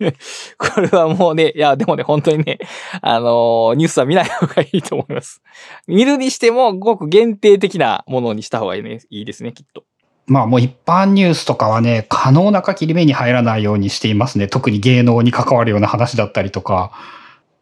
[0.56, 2.58] これはもうね、いや、でもね、本当にね、
[3.02, 5.42] あのーニュースは見ない方がいいと思います。
[5.86, 9.84] 見るにしても、ごく限定的なものにした方がいい,、ね、いいですね、きっと。
[10.26, 14.46] まあもう一般ニュースとかはね、可能な限り目に入らないようにしていますね。
[14.46, 16.92] 特に芸能に関わるような話だったりとか。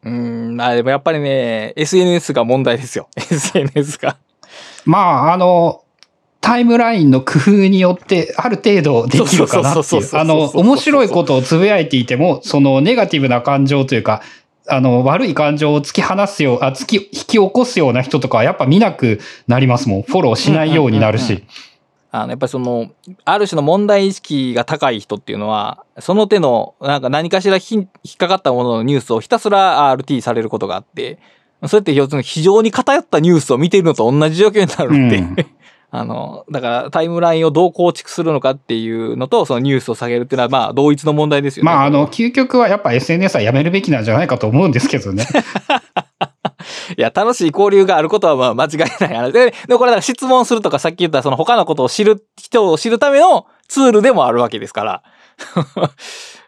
[0.04, 3.08] うーん、まあでもやっぱりね、SNS が問題ですよ。
[3.16, 4.16] SNS が。
[4.84, 5.82] まああの、
[6.40, 10.08] タイムラインの工夫によってある程度できるかなっていう。
[10.16, 14.22] あの、面白いことをつぶやいていても、そのネガティブな感情というか、
[14.68, 20.02] あの、悪い感情を突き放すよう、あ、突き、引き起こすような人とかはやっぱ見なくなりますもん。
[20.02, 21.44] フォローしないようになるうんうんうんし。
[22.16, 22.90] あの、やっぱりその、
[23.24, 31.18] ある種の問題意識が高い人っていうのは、その手の、なんか何かしら引っかかったもののニュースをひたすら RT されることがあって、
[31.66, 35.36] それって要するに非常に偏ったニュースを見ているのと同じ状況になるんで、うん
[35.90, 41.70] あの、だからタイムラインをどう構築するのかっていうのと、そのニュースを下げるっていうのは、まあ、同一の問題ですよね。
[41.70, 45.26] まああの、究極はやっぱ SNS はやめるべきなんじゃないかと思うんですけどね。
[46.96, 49.50] いや、楽しい交流があることはまあ間違いない話で。
[49.50, 55.02] でもこれだから質問するとかさっき言ったその他のことを知る人を知るためのツールでもあるわけですから。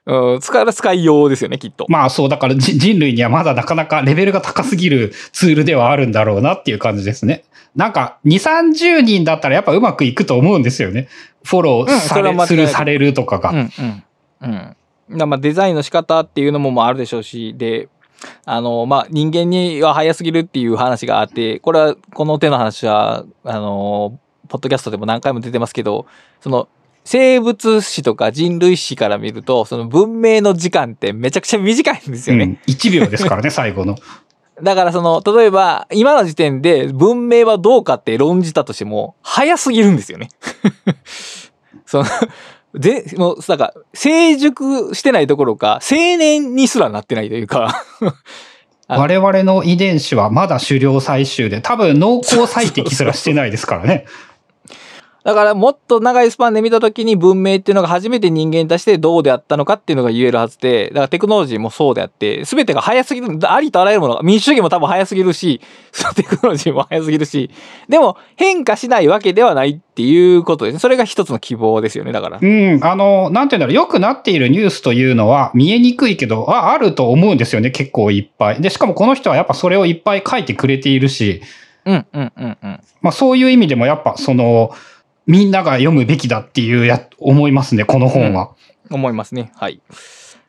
[0.06, 1.84] うん、使う使いようですよね、きっと。
[1.88, 7.44] まあそう、だからじ人類にはまだなかなかレベルが高すぎるツールではあるんだろうなっていう感じですね。
[7.76, 11.08] なんか2、30人だったらやっぱうまくいくと思うんですよね。
[11.44, 13.50] フォローうんされ、それは間違いないする、されるとかが。
[13.50, 14.04] うん、うん、
[14.40, 15.18] うん。
[15.18, 17.88] だまあデザインの仕方っていうのもまああるでしょうし、で、
[18.44, 26.06] あの、まあ人間には早すぎるっていう話があって、これは、この手の話は、あの、ポッドキャストでも何回も出てますけど、
[26.40, 26.68] その、
[27.04, 32.44] 生物史とか人類史から見ると、その文明の時間ってめちゃくちゃ短いんですよね。
[32.44, 33.96] うん、1秒ですからね、 最後の。
[34.62, 40.28] だからその、例えば、今の時点で文明はどうかって論じたとしても、早すぎるんですよね。
[41.86, 42.04] その、
[42.74, 47.84] で、もう、なんか、成熟してないどころか、青年にすらなってないというか、
[48.90, 54.06] あ我々の遺伝子はまだ狩猟採集で、多分濃厚採摘すらしてないですからね。
[55.29, 65.61] だからもっと長いスパンで見たときに文明っていうのが初めて人間に対してどうであったのかっていうのが言えるはずで、だからテクノロジーもそうであって、すべてが早すぎる、ありとあらゆるものが、民主主義も多分早すぎるし、
[65.93, 67.51] そ のテクノロジーも早すぎるし、
[67.91, 70.81] でも変化しないわけではないっていうことですね。
[70.81, 72.39] それが一つの希望ですよね、だから。
[72.41, 78.62] うん、あの、なんていうんだろう、良くなっているニュースというのは見えにくいけど、あ、あると思うんですよね、結構いっぱい。
[78.62, 81.43] で、しかもこの人はやっぱそれをいっぱい書いてくれているし、
[81.85, 82.81] うん、うん、うん、うん。
[83.03, 84.72] まあそういう意味でもやっぱその、
[85.29, 88.55] みんなが読むべきだっていうや、思いますね、この本は。
[88.91, 89.53] 思いますね。
[89.55, 89.83] はい。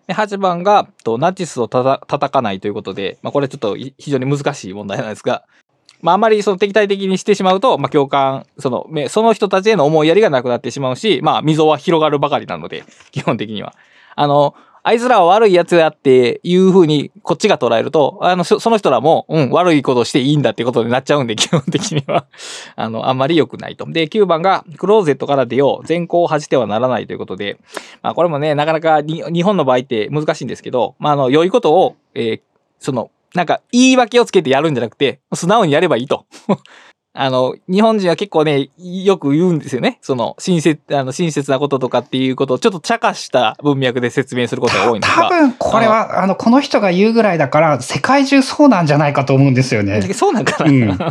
[0.07, 5.43] で、8番が、とナチスをたた叩かないということで、まあこれちょっと非常に難しい問題なんですが、
[6.01, 13.75] まああまりその敵対的にしてしまうと、まあ共感、その、その人たちへの思いやりがなくなってしまうし、まあ溝は広がるばかりなので、基本的には。
[14.15, 22.25] あの、あいつらは悪い奴やっていう風にこっちが捉えると、あの、その人らも、うん、悪いことしていいんだってことになっちゃうんで、基本的には。
[22.75, 23.85] あの、あんまり良くないと。
[23.85, 25.85] で、9番が、クローゼットから出よう。
[25.85, 27.57] 全校を恥じてはならないということで、
[28.01, 32.41] まあこれもね、なかなか日本の場合って難しいんですけど、まああの、良いことを、えー
[32.79, 36.25] その、なんか言い訳をつけてやるんじゃなくて、素直にやればいいと。
[37.13, 39.97] あの、日本人は結構ね、よく言うんですよね。
[40.01, 45.27] その、親切、あの、親切なこととかっていうことをちょっと茶化した文脈で説明することが多いんですが。
[45.27, 50.01] 多分これは、あの、この人が言うぐらいだから、世界中そうなんじゃないかと思うんですよね。
[50.13, 50.97] そうなんかな、うん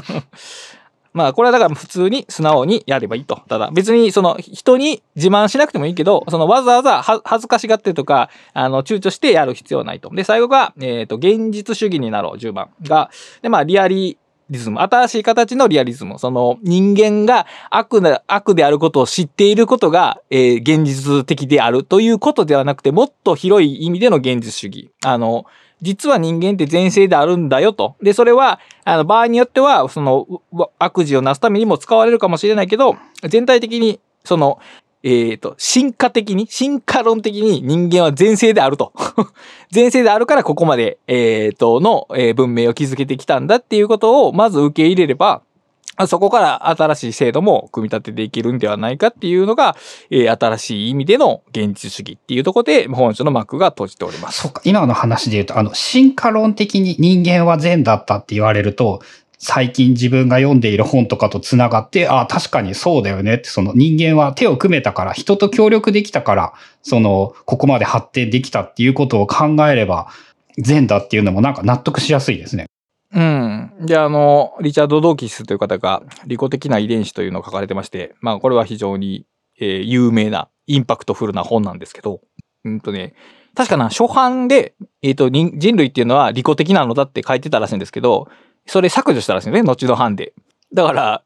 [1.14, 3.42] まあ、これはだから普通に素直にやればいいと。
[3.48, 10.10] ただ、別にその人に自慢しなくてもいいけど、そのわざわざは恥ずかしがってとか、あの、躊躇してやる必要はないと。
[10.10, 13.10] で、最後が、えっ、と、現実主義になろう、10番が、
[13.42, 14.16] で、まあ、リアリ
[14.50, 14.80] リズム。
[14.80, 16.18] 新しい形のリアリズム。
[16.18, 24.90] その人間が悪な、悪であることを知っていることが、えー現実的であるということではなくて、もっと広い意味での現実主義。
[25.04, 25.46] あの、
[25.80, 27.96] 実は人間って前世であるんだよと。
[28.02, 30.42] で、それは、あの、場合によっては、その、
[30.78, 32.96] 悪事をなすためにも使われるかもしれないけど、
[33.28, 34.58] 全体的に、その、
[35.04, 38.92] えっ、と、進化的に、進化論的に人間は前世であると。
[39.72, 45.42] 前世であるからここまで、えっ、と、の、えー文明を築けてきたんだっていうことをまず受け入れれば、
[46.06, 49.76] そこから新しい制度も組み立てていけるんではないかっていうのが、
[50.10, 54.42] えー新しい意味での現実主義っていうところで本書の幕が閉じております。
[54.42, 59.00] そうか、今の話で言うと、あの、進化論的に人間は善だったって言われると、
[59.38, 70.08] 最近自分が読んでいる本とかと繋がって、ああ、確かにそうだよねって、その人間は手を組めたから、人と協力できたから、その、ここまで発展できたっていうことを考えれば、
[70.58, 72.66] 善だっていうのもなんか納得しやすいですね。
[73.14, 73.72] うん。
[73.86, 79.24] で、あの、リチャード・ドーキンスという方が、利己的な遺伝子というのを書かれてまして、まあ、これは非常に、
[79.60, 82.20] えー有名な、インパクトフルな本なんですけど、
[82.64, 83.14] うんとね、
[83.54, 88.28] 確かな、初版で、えっ、と、人類っていうのは利己的なのだって書いてたらしいんですけど、
[88.68, 90.34] それ削除したらしいね、後の版で。
[90.72, 91.22] だから、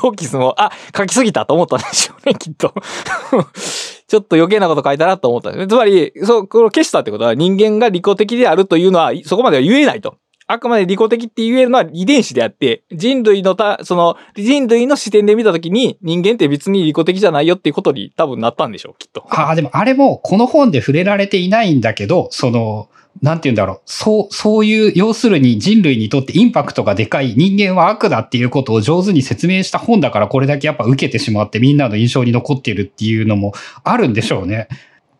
[0.00, 2.72] ドーキスも、あ、書きすぎたと思ったんでしょうね、きっと。
[4.06, 5.66] ちょっと余計なこと書いたなと思ったんですね。
[5.66, 10.16] つまり、そう、これを消したってことは人間が利己的であるというのは、そこまでは言えないと。
[10.50, 19.26] あくまで利己的って言えるのは遺伝子であって、人類のた、その、人類の視点で見たときに、人間って別に利己的じゃないよっていうことに多分なったんでしょう、きっと。
[19.28, 22.88] ああ、でもあれもこの本で触れられていないんだけど、その、
[23.22, 23.80] なんて言うんだろう。
[23.86, 33.52] そう、そういう、要するに人類にとってインパクトがでかい人間は悪だっていうことを上手に説明した本だからこれだけやっぱ受けてしまってみんなの印象に残っているっていうのも
[33.84, 34.68] あるんでしょうね。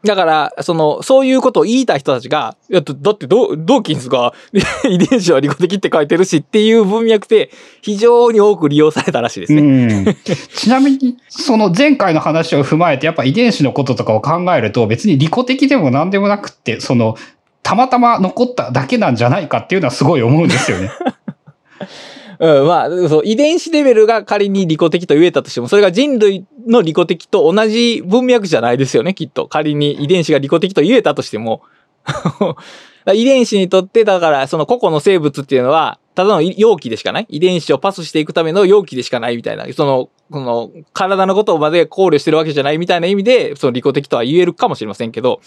[0.05, 4.33] だから、その、そういうことを言いたい人たちが、だってド、ドーキンスが
[4.89, 7.51] 遺伝子は利己的って書いてるしっていう文脈で
[7.83, 10.17] 非常に多く利用されたらしいですね。
[10.55, 17.17] ちなみに、その前回の話を踏まえて、やっぱ遺伝子のこととかを考えると、別に利己的でも何でもなくって、その、
[17.69, 20.91] たまたま残っただけなんじゃないかっていうのはすごい思うんですよね。
[22.41, 29.49] うん、まあ、そう、遺伝子レベルが仮に利己的と言えたとしても、それが人類の利己的と同じ文脈じゃないですよね、きっと。
[29.49, 31.61] 仮に遺伝子が利己的と言えたとしても。
[33.13, 45.43] 遺伝子にとって、だから、その個々の生物っていうのは、ただの容器でしかない遺伝子をパスしていくための容器でしかないみたいな、その、この、体のことまで考慮してるわけじゃないみたいな意味で、その利己的とは言えるかもしれませんけど、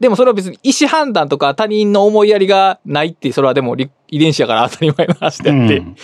[0.00, 5.96] でもそれは別に意思判断とか他人の思いやりがないって、それはでもり遺伝子やから当たり前の話であって、うん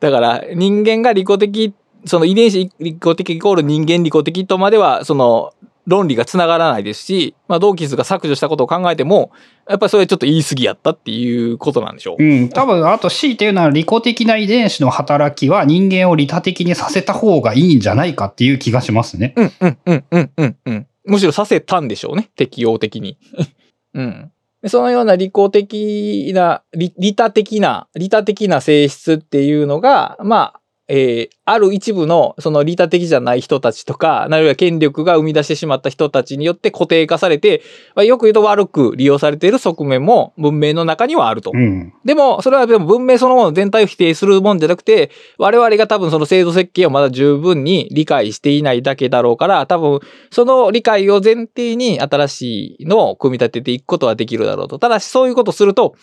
[0.00, 1.74] だから人間が利己的、
[2.06, 5.52] その遺伝子利己的イコール人間利己的とまでは、その
[5.86, 9.30] 論理が繋がらないですし、まあ、ドーキンスが削除したことを考えても、
[9.68, 12.24] やっぱりそれちょっと言い過ぎやったっていうことなんでしょう。
[12.24, 19.34] うん、多分、あと C っていうのは利己的な遺伝子の働きは人間を利他的にさせた方がいいんじゃないかっていう気がしますね。
[19.36, 20.86] うんうんうんうんうんうん。
[21.10, 22.30] むしろさせたんでしょうね。
[22.36, 23.18] 適応的に。
[23.94, 24.32] うん。
[24.62, 30.59] でそのような利己的な、利利他的な、利他的な性質っていうのが、まあ、
[30.90, 37.62] えーある一部のその利他的じゃない人たちとか、あるいは権力が生み出してしまった人たちによって固定化されて、
[37.96, 41.50] まあ、よく言うと悪く利用されている側面も文明の中にはあると。
[41.52, 41.92] うん。
[42.04, 54.78] でも、それはでも文明そのもの全体を否定するもんじゃなくて、我々が多分その制度設計をまだ十分に理解していないだけだろうから、多分その理解を前提に新しいのを組み立てていくことはできるだろうと。
[54.78, 55.96] ただしそういうことをすると、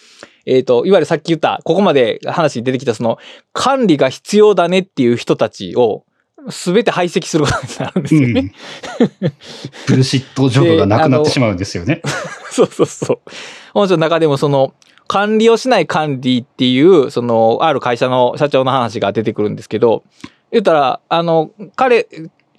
[0.48, 3.20] えっ、と、いわゆるさっき言った、ここまで話に出てきたその
[3.52, 6.06] 管理が必要だねっていう人たちを
[6.50, 8.54] 全て排斥することになるんですよね。
[9.22, 9.34] うん。
[9.88, 12.02] ブルシットジョブがなくなってしまうんですよね。
[12.50, 13.20] そうそうそう。
[13.74, 14.74] 本書の中でもその、
[15.08, 20.04] 管理をしない管理っていう、その、ある会社の社長の話が出てくるんですけど、
[20.52, 22.08] 言ったら、あの、彼、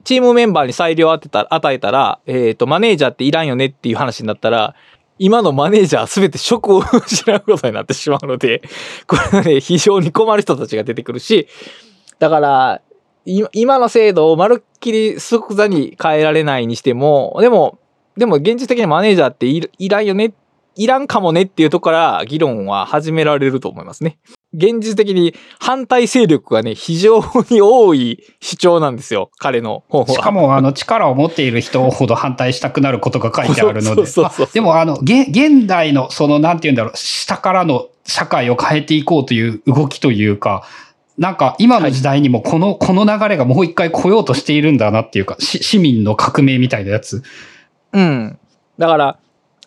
[0.05, 4.75] チームメンバーに裁量を当てた与えたら、えっ、と、マネージャーっていらんよねっていう話になったら、
[5.19, 8.63] 今のマネージャーすべて職を失うことになってしまうので、
[9.07, 11.49] これはね、非常に困る人たちが出てくるし、
[12.19, 12.81] だから、
[13.25, 17.79] 今の制度をまるっきり即座に変えられないにしても、でも、
[18.17, 20.33] でも現実的にマネージャーっていいらんよね、
[20.77, 24.19] いらんかもねっていうところから議論は始められると思いますね。
[24.55, 27.21] 現実的に反対勢力がね、非常
[27.51, 29.31] に多い主張なんですよ。
[29.39, 30.09] 彼の本は。
[30.09, 34.07] しかも、あの、力を持っている人ほど反対したくなることが書いてあるので。
[34.07, 40.65] そうそうでも、あの、現現代の、その、なんて言うんだろう、下からの社会を変えていこうという動きというか、
[41.19, 47.23] なんか今の時代にもこの、この流れがもう一回来ようとしているんだなっていうか、し市民の革命みたいなやつ。
[47.93, 48.39] うん。
[48.79, 49.19] だから、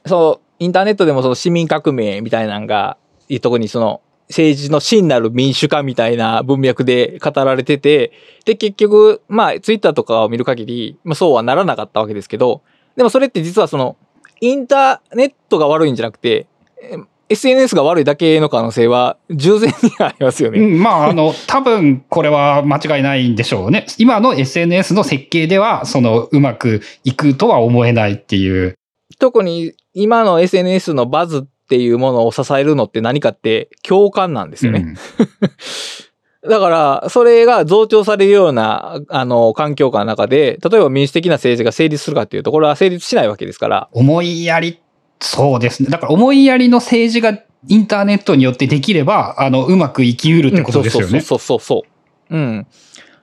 [0.08, 2.98] そう、インターネットでもその市民革命みたいなのが、
[3.30, 4.02] いうとこにその、
[4.32, 8.12] 政治の真なる民主化みたいな文脈で語られてて、
[8.46, 12.64] で、結局、まあ、ツイッターとかを見る限り、まあ、そうはならなかったわけですけど、
[12.96, 13.98] でもそれって実はその、
[14.40, 16.48] インターネットが悪いんじゃなくて、
[16.82, 16.98] え
[17.30, 20.60] SNS が悪いだけの可能性は従前にありますよね。
[20.60, 23.86] うん、まあ、あの、多分これは間違いないんでしょうね。
[23.98, 28.76] 今の SNS の設計では、その、うまくいくとは思えないっていう。
[29.18, 34.96] 特に今の SNS のバズっていうものを支えるのって何かって共感なんですよね。
[36.44, 43.88] だから、それが増長されるような、あの、環境下の中で、例えば民主的な政治が成立するかっていうと、これは成立しないわけですから。
[43.94, 44.80] 思いやり、
[45.22, 45.90] そうですね。
[45.90, 51.22] だから思いやりの政治がインターネットによってできれば、あの、うまく生きうるってことですよね。
[51.22, 51.86] そうそうそうそう
[52.30, 52.38] そう。
[52.38, 52.68] うん。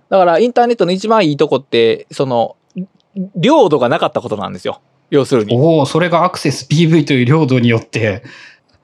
[0.09, 2.57] だから、インターネットの一番いいとこって、その、
[3.37, 4.81] 領土がなかったことなんですよ。
[5.11, 5.57] 要するに。
[5.57, 8.23] おお、それがアクセス PV という領土によって、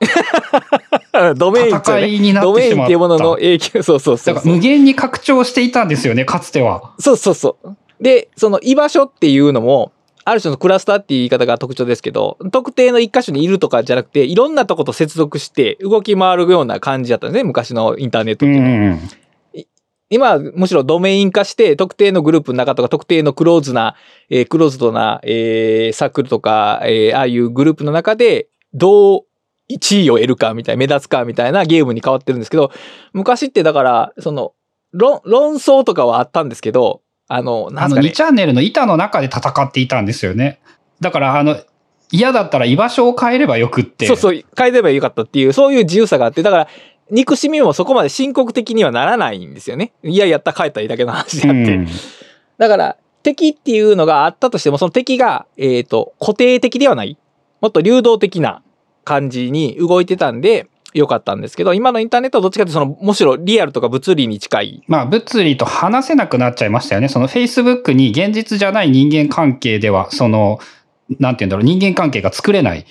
[1.36, 3.36] ドメインっていっていうもののた。
[3.36, 4.60] 影響、 そうそうそうだから無。
[4.60, 6.92] 限に拡張していたんですよね、かつては。
[6.98, 7.76] そうそうそう。
[8.00, 9.92] で、その居場所っていうのも、
[10.26, 18.94] ある種のクラスターっていう言い方が特徴ですけど、特定の一箇所にいるとかじゃなくて、いろんなとこと接続して動き回るような感じだったんですね、昔のインターネットうっていうのは。
[18.94, 19.10] ん。
[20.14, 23.96] 今はむしろドメイン化して、特定のグループの中とか、特定のクローズな、
[24.30, 32.70] えークローズドな、えーサークルとか、えーああいうグループの中で、どう地位を得るかみたいな、目立つかみたいなゲームに変わってるんですけど、
[33.12, 34.52] 昔ってだから、その、
[34.92, 40.60] 論、論争とかはあったんですけど、あの、なあの、んすかね2チャンネルの板の中で戦っていたんですよね。
[41.00, 41.56] だから、あの、
[42.12, 44.06] 嫌だったら居場所を変えればよくって。
[44.06, 46.68] そうそう、変えればよかったっていう、そういう自由さがあって、だから、
[47.10, 49.92] 憎しみもそこまで深刻的にはならないんですよね。
[50.02, 51.74] いや、やった、変えたらいいだけの話であって。
[51.74, 51.88] うん
[52.58, 57.18] だから、敵っていうのがあったとしても、その敵が、えっ、と、固定的ではない。
[57.60, 58.62] もっと流動的な
[59.04, 64.84] 感じに動いてたんで、よかったんですけど、今のインターネットはどっちかというと、その、むしろリアルとか物理に近い。
[64.86, 67.08] まあ、物理と話せなくなっちゃいましたよね。
[67.08, 70.60] その Facebook に現実じゃない人間関係では、その、
[71.18, 72.86] なんて言うんだろう、人間関係が作れない。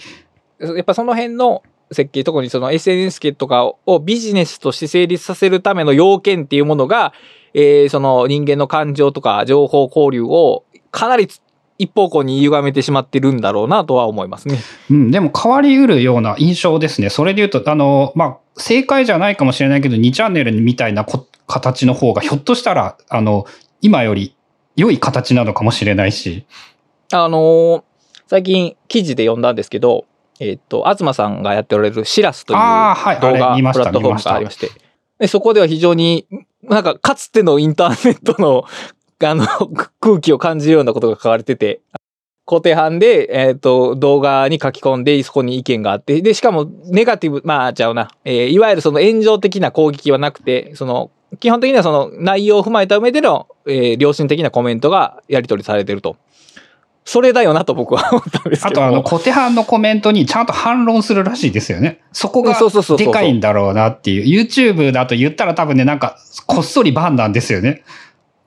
[0.59, 7.13] やっぱその辺の設計、特にその SNS 系とかをビジネスとして成立させるための要件っていうものが、
[7.53, 11.27] えーその人間の感情とか情報交流をかなり
[11.77, 14.59] 一方向に歪めてしまってるんだろうなとは思いますね。
[14.89, 17.09] うん、でも変わりうるような印象ですね。
[17.09, 23.45] それで言うと、あの、まあ、正解じゃないかもしれないけど、2チャンネルみたいなこ形の方が、ひょっとしたら、あの、
[23.81, 24.35] 今より
[24.75, 26.45] 良い形なのかもしれないし。
[27.11, 27.83] あのー
[28.25, 30.05] 最近記事で読んだんですけど、
[30.43, 34.69] えっ、と、東さんがやっておられるシラスという動画あれ見ましたプラットフォームがありまして、
[35.19, 36.27] でそこでは非常に、
[36.63, 38.65] なんかかつてのインターネットの、
[39.25, 39.45] あの、
[40.01, 41.79] 空気を感じるようなことが書かれてて、
[42.45, 56.17] 固定版で、えっ、と、動画に書き込んで、そこに意見があって、で、しかも、ネガティブ、まあ、ちゃうな、えーいわゆるその炎上的な攻撃はなくて、その、基本的にはその内容を踏まえた上での、えー良心的なコメントがやり取りされてると。
[57.05, 58.87] それだよなと僕は思ったんですけども。
[58.87, 62.01] あと、あの、小手半のコメントにちゃんと反論するらしいですよね。
[62.11, 62.57] そこが
[62.97, 64.41] でかいんだろうなっていう。
[64.41, 67.83] YouTube だと言ったら多分ね、なんか、こっそりバンなんですよね。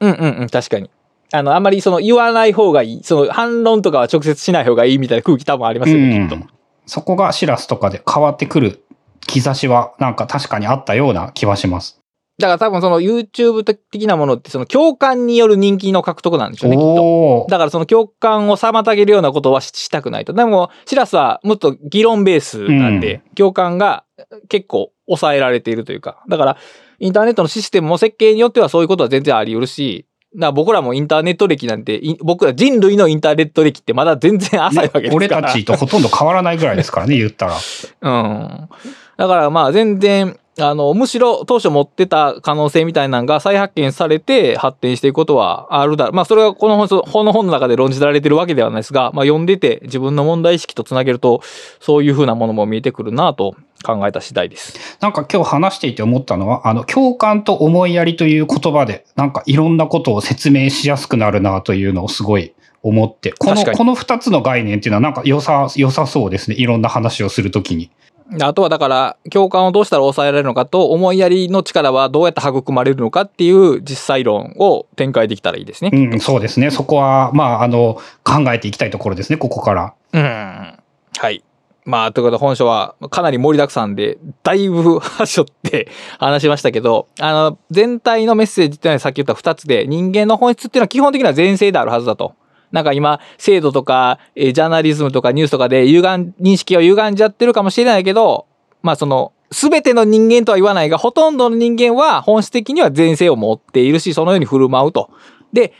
[0.00, 0.90] うんうんうん、確かに。
[1.32, 6.36] あの、あんまりその言わない方がいい、その反論とかは直接しない方がいいみたいな空気多分ありますよね、きっと。
[6.36, 6.46] うん
[6.86, 8.84] そこがシラスとかで変わってくる
[9.26, 12.00] 兆しは、なんか確かにあったような気はします。
[12.38, 17.46] だから多分その YouTube 的なものってその共感による人気の獲得なんでしょうね、きっと。
[17.48, 20.34] だからその共感を妨げるようなことはししたくないと。
[20.34, 24.04] でも、シラスはもっと議論ベースなんで、共感が
[24.48, 26.22] 結構抑えられているというか。
[26.28, 26.56] だから、
[26.98, 35.14] インターネットのシステムも設計によってはそういうことは全然あり得るし、だから僕らもインターネット歴なんて、い僕ら人類のインターネット歴ってまだ全然浅いわけですから。
[35.14, 37.56] 俺たちとほとんど変わらないぐらいですからね、言ったら。
[38.02, 38.68] うん。
[39.16, 46.14] だからまあ全然、あの、むしろ当初持ってた可能性みたいなのが再発見されて発展していくことはあるだろう。
[46.14, 51.42] まあそれはこの本本の本の中で論じられてるわけではないですが、まあ読んでて自分の問題意識とつなげると、
[51.80, 53.54] そういうふうなものも見えてくるなと
[53.84, 54.98] 考えた次第です。
[55.00, 66.56] なんか今日話していて思ったのは、あの、共感と思いやりという言葉で、なんかいろんなことを説明しやすくなるなというのをすごい思って、この、この二つの概念っていうのはなんか良さ、良さそうですね。
[66.56, 67.90] いろんな話をするときに。
[68.40, 75.90] あとはだから、共感をどうしたら抑えられるのかと、思いやりの力はどうやって育まれるのかっていう実際論を展開できたらいいですね。
[75.92, 76.70] うん、そうですね。
[76.70, 79.94] そこは、まあ、あの、考えていきたいところですね、ここから。
[80.12, 80.78] うん。
[81.18, 81.44] はい。
[81.84, 85.88] まあ、ということで本書はかなり盛りだくさんで、だいぶ端折って
[86.18, 92.34] 話しましたけど、あの、全体のメッセージっていうのはさっき言った2つで、人間の本質っていうのは基本的には前世であるはずだと。
[92.72, 98.46] なんか今、制度とか、えージャーナリズムとかニュースとかで歪ん、認識を歪んじゃってるかもしれないけど、
[98.82, 105.10] まあその、すべての人間とは言わないが、ほとんどの人間は本質的には前世を持っているし、そのように振る舞うと。
[105.52, 105.72] で、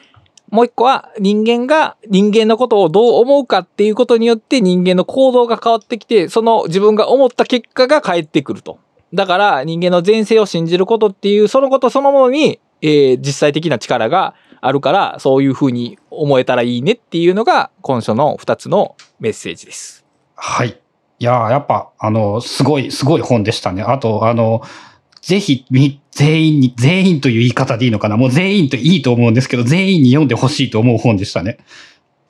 [0.50, 8.78] もう一個は人間が人間のことをどう思うかっていうことによって人間の行動が変わってきて、その自分が思った結果が返ってくると。
[9.12, 14.34] だから人間の前世を信じることっていうそのことそのものに、えー実際的な力が
[14.66, 20.04] あるからそういうふうに思えたらいいねっていうのが今書の2つのメッセージです。
[20.34, 20.80] はい。
[21.18, 23.82] いやーやっぱ、あの、すごい、すごい本でしたね。
[23.82, 24.62] あと、あの、
[25.22, 31.58] ぜひ、み全員に、全員という言い方でいいのかなもう全員といいと思うんですけど、全員に読んでほしいと思う本でしたね。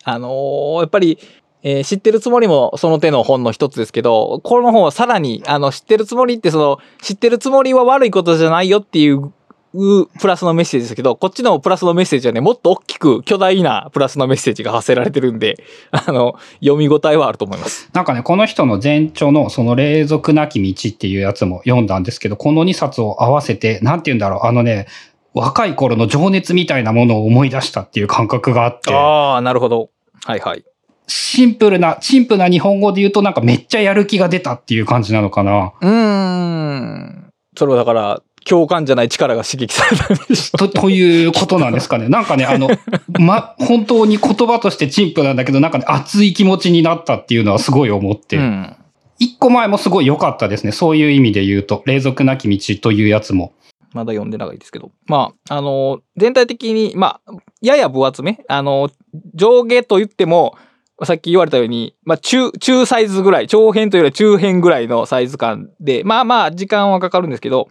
[0.04, 1.18] あのーやっぱり、
[1.62, 9.32] えー知ってるつもりもその手の本の一つですけど、この本はさらに、あの、知ってるつもりってその、知ってるつもりは悪いことじゃないよっていう、
[9.76, 15.56] うプラスのメッセージですけど、こっちのプラスのメッセージはね、もっと大きく巨大なプラスのメッセージが発せられてるんで、
[15.90, 17.88] あの、読み応えはあると思います。
[17.92, 24.86] なんかね、この人の前著の、その霊俗なき道っていうやつも読んだんですけど、この2冊を合わせて、なんて言うんだろう、あのね、
[25.34, 29.90] 若い頃の情熱みたいなものを思い出したっていう感覚があって、ああ、なるほど。
[30.24, 30.64] はいはい。
[31.08, 35.72] シンプルな、シンプルな日本語で言うとなんかめっちゃやる気が出たっていう感じなのかな。
[35.80, 37.30] うーん。
[37.56, 42.08] それはだから、共感じゃない力が刺激されたんでしょと、 ということなんですかね。
[42.08, 42.68] なんかね、あの、
[43.18, 48.36] ま、本当に言葉として陳腐なんだけど、なんかね、熱い気持ちになったっていうのはすごい思って。
[48.36, 48.76] うん。
[49.18, 50.72] 一個前もすごい良かったですね。
[50.72, 53.52] そういう意味で言うと、霊俗なき道というやつも。
[53.92, 54.90] まだ読んでないですけど。
[55.06, 57.32] まあ、あの、全体的に、まあ、
[57.62, 58.44] やや分厚め。
[58.46, 58.90] あの、
[59.34, 60.56] 上下と言っても、
[61.04, 67.68] さっき言われたように、まあ、中、中サイズぐらい、長編というよりは中編ぐらいのサイズ感で、まあまあ、時間はかかるんですけど、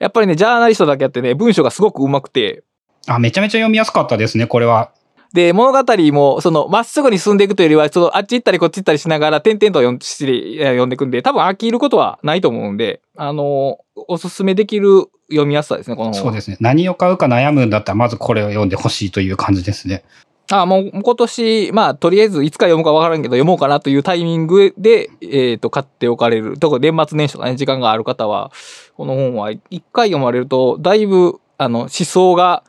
[0.00, 2.64] やっぱりね、ジャーナリストだけあってね、文章がすごく上手くて、
[3.06, 4.90] あ、めちゃめちゃ読みやすかったですね、これは。
[5.32, 13.78] で、物語も、その、まっすぐに進んでいくというよりは、その、あっち行ったりこっち行ったりしながら、点々と読ん読んでいくんで、多分飽きることはないと思うんで、あの、
[14.08, 16.14] おすすめできる読みやすさですね、この。
[16.14, 16.56] そうですね。
[16.60, 20.04] 何を買うか悩むんだったら、まずこれを読んでほしいという感じですね。
[20.52, 26.56] あもう今年、まあ、とりあえずいつか読むかわからんけど、読もうかなというタイミングで、えっ、と、買っておかれる。
[26.56, 28.52] 特に年末年始とかね、時間がある方は、
[28.96, 32.62] この本は一回読まれると、だいぶ、あの、思想が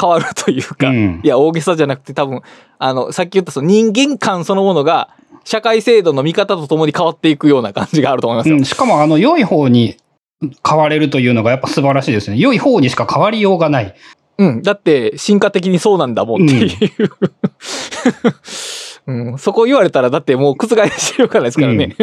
[0.00, 2.40] 変わるというか、うんいや、大げさじゃなくて多分、
[2.78, 5.10] あの、さっき言ったその人間観そのものが、
[5.44, 8.56] 社会制度の見方とともに変わっていくような感じがあると思いますよ。
[8.56, 9.96] うん、しかも、あの、良い方に
[10.66, 12.38] 変われるというのがやっぱ素晴らしいですね。
[12.38, 13.94] 良い方にしか変わりようがない。
[14.38, 14.62] うん。
[14.62, 17.10] だって、進化的にそうなんだもんっていう。
[19.06, 21.94] うん、 そこ言われたら、だってもう覆しようがないですからね。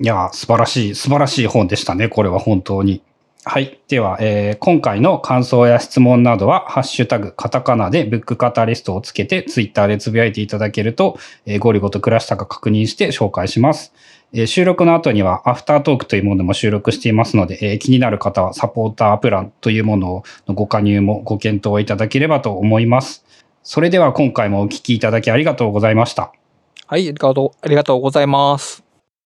[0.00, 2.08] いやー、素晴らしい、素晴らしい本でしたね。
[2.08, 3.02] これは本当に。
[3.44, 3.80] はい。
[3.88, 13.92] では、えー今回の感想や質問などは、ハッシュタグ、カタカナでブックカタリストをつけて、ツイッターでつぶやいていただけると、えーゴリゴと暮らしたか確認して紹介します。
[14.32, 23.24] えー収録の後には、アフタートークというものも収録していますので、えー気になる方は、サポータープランというもののご加入もご検討いただければと思います。
[23.64, 26.32] それでは今回もお聞きいただきありがとうございました。
[26.86, 28.87] はい、ありがとう、ありがとうございます。